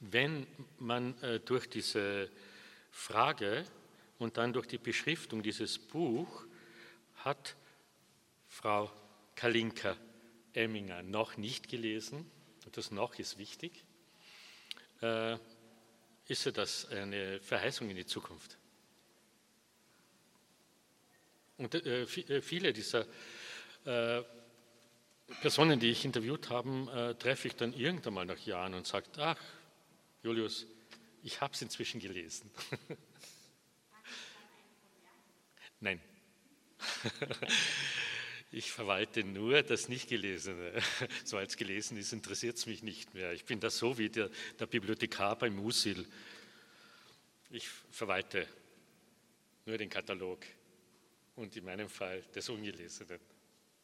[0.00, 0.46] Wenn
[0.78, 2.30] man äh, durch diese
[2.90, 3.64] Frage
[4.18, 6.44] und dann durch die Beschriftung dieses Buch
[7.16, 7.56] hat
[8.48, 8.92] Frau
[9.34, 9.96] Kalinka
[10.52, 12.30] Emminger noch nicht gelesen,
[12.66, 13.72] und das noch ist wichtig,
[15.00, 15.38] äh,
[16.28, 18.56] ist ja das eine Verheißung in die Zukunft.
[21.58, 23.06] Und äh, äh viele dieser
[23.84, 24.22] äh,
[25.40, 29.06] Personen, die ich interviewt habe, äh, treffe ich dann irgendwann mal nach Jahren und sage,
[29.18, 29.38] ach,
[30.22, 30.66] Julius,
[31.22, 32.50] ich habe es inzwischen gelesen.
[35.80, 36.00] Nein.
[38.54, 40.74] Ich verwalte nur das Nicht-Gelesene.
[41.24, 43.32] Sobald es gelesen ist, interessiert es mich nicht mehr.
[43.32, 44.28] Ich bin da so wie der,
[44.60, 46.06] der Bibliothekar bei Musil.
[47.48, 48.46] Ich verwalte
[49.64, 50.40] nur den Katalog
[51.34, 53.18] und in meinem Fall des Ungelesenen,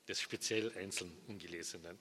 [0.07, 1.99] des speziell einzeln Ungelesenen.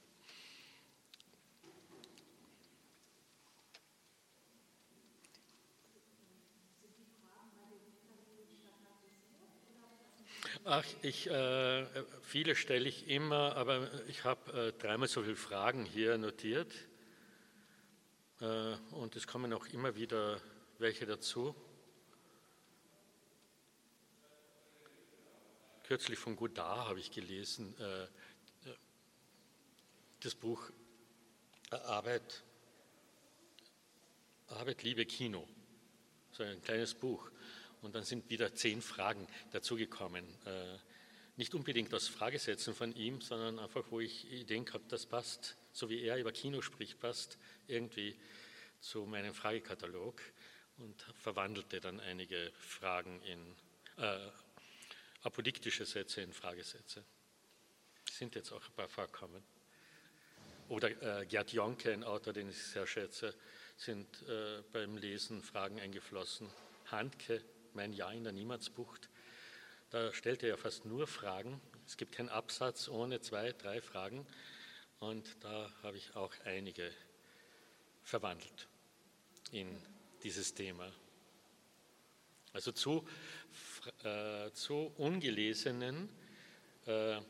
[10.69, 11.85] Ach, ich, äh,
[12.23, 16.73] viele stelle ich immer, aber ich habe äh, dreimal so viele Fragen hier notiert
[18.41, 20.41] äh, und es kommen auch immer wieder
[20.77, 21.55] welche dazu.
[25.83, 28.07] Kürzlich von Godard habe ich gelesen, äh, äh,
[30.19, 30.69] das Buch
[31.69, 32.43] Arbeit,
[34.47, 35.47] Arbeit, Liebe, Kino.
[36.33, 37.31] So ein kleines Buch.
[37.81, 40.25] Und dann sind wieder zehn Fragen dazugekommen.
[40.45, 40.77] Äh,
[41.37, 45.87] nicht unbedingt aus Fragesätzen von ihm, sondern einfach, wo ich Ideen gehabt, das passt, so
[45.89, 47.37] wie er über Kino spricht, passt
[47.67, 48.15] irgendwie
[48.79, 50.19] zu meinem Fragekatalog
[50.77, 53.55] und verwandelte dann einige Fragen in
[53.97, 54.29] äh,
[55.21, 57.03] apodiktische Sätze in Fragesätze.
[58.11, 59.43] Sind jetzt auch ein paar vorkommen.
[60.69, 63.33] Oder äh, Gerd Jonke, ein Autor, den ich sehr schätze,
[63.77, 66.49] sind äh, beim Lesen Fragen eingeflossen.
[66.91, 67.43] Handke,
[67.77, 69.07] mein Jahr in der Niemandsbucht,
[69.91, 71.61] da stellt er fast nur Fragen.
[71.85, 74.25] Es gibt keinen Absatz ohne zwei, drei Fragen.
[74.99, 76.91] Und da habe ich auch einige
[78.01, 78.67] verwandelt
[79.51, 79.79] in
[80.23, 80.91] dieses Thema.
[82.51, 83.07] Also zu,
[84.03, 86.09] äh, zu ungelesenen,
[86.87, 87.21] äh,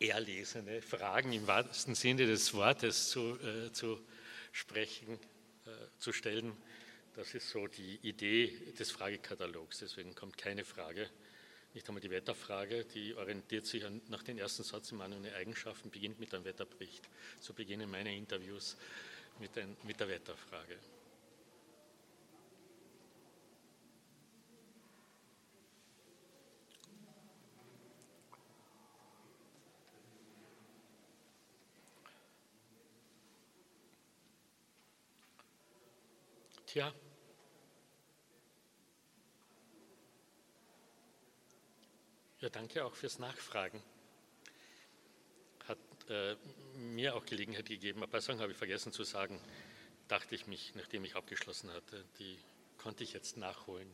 [0.00, 4.04] erlesene Fragen im wahrsten Sinne des Wortes zu, äh, zu
[4.50, 5.20] sprechen,
[5.66, 6.52] äh, zu stellen,
[7.16, 8.48] das ist so die Idee
[8.78, 9.78] des Fragekatalogs.
[9.78, 11.08] Deswegen kommt keine Frage,
[11.72, 16.20] nicht einmal die Wetterfrage, die orientiert sich nach dem ersten Satz im Mann Eigenschaften, beginnt
[16.20, 17.08] mit einem Wetterbericht.
[17.40, 18.76] So beginnen meine Interviews
[19.40, 20.78] mit, ein, mit der Wetterfrage.
[36.66, 36.92] Tja,
[42.40, 43.82] Ja, danke auch fürs Nachfragen.
[45.66, 45.78] Hat
[46.10, 46.36] äh,
[46.74, 48.02] mir auch Gelegenheit gegeben.
[48.02, 49.40] Ein paar Sachen habe ich vergessen zu sagen,
[50.06, 52.04] dachte ich mich, nachdem ich abgeschlossen hatte.
[52.18, 52.38] Die
[52.76, 53.90] konnte ich jetzt nachholen.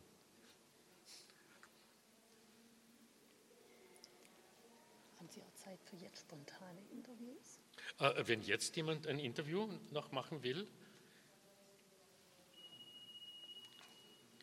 [5.17, 7.61] Haben Sie auch Zeit für jetzt spontane Interviews?
[7.99, 10.67] Äh, wenn jetzt jemand ein Interview noch machen will,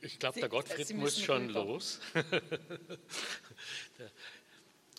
[0.02, 2.00] Ich glaube, der Gottfried muss schon los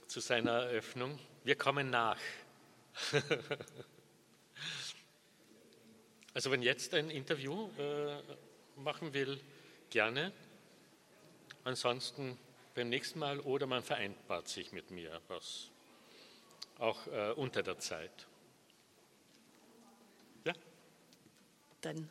[0.07, 1.17] zu seiner Eröffnung.
[1.43, 2.19] Wir kommen nach.
[6.35, 8.21] also wenn jetzt ein Interview äh,
[8.75, 9.39] machen will,
[9.89, 10.31] gerne.
[11.63, 12.37] Ansonsten
[12.75, 15.71] beim nächsten Mal oder man vereinbart sich mit mir, was
[16.77, 18.27] auch äh, unter der Zeit.
[20.45, 20.53] Ja?
[21.81, 22.07] Dann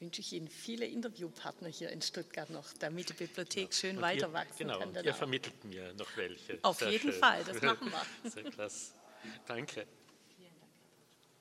[0.00, 4.32] wünsche ich Ihnen viele Interviewpartner hier in Stuttgart noch, damit die Bibliothek schön Und weiter
[4.32, 4.92] wachsen genau, kann.
[4.92, 6.58] Genau, ihr vermittelt mir noch welche.
[6.62, 7.20] Auf Sehr jeden schön.
[7.20, 8.30] Fall, das machen wir.
[8.30, 8.92] Sehr klasse.
[9.46, 9.86] Danke.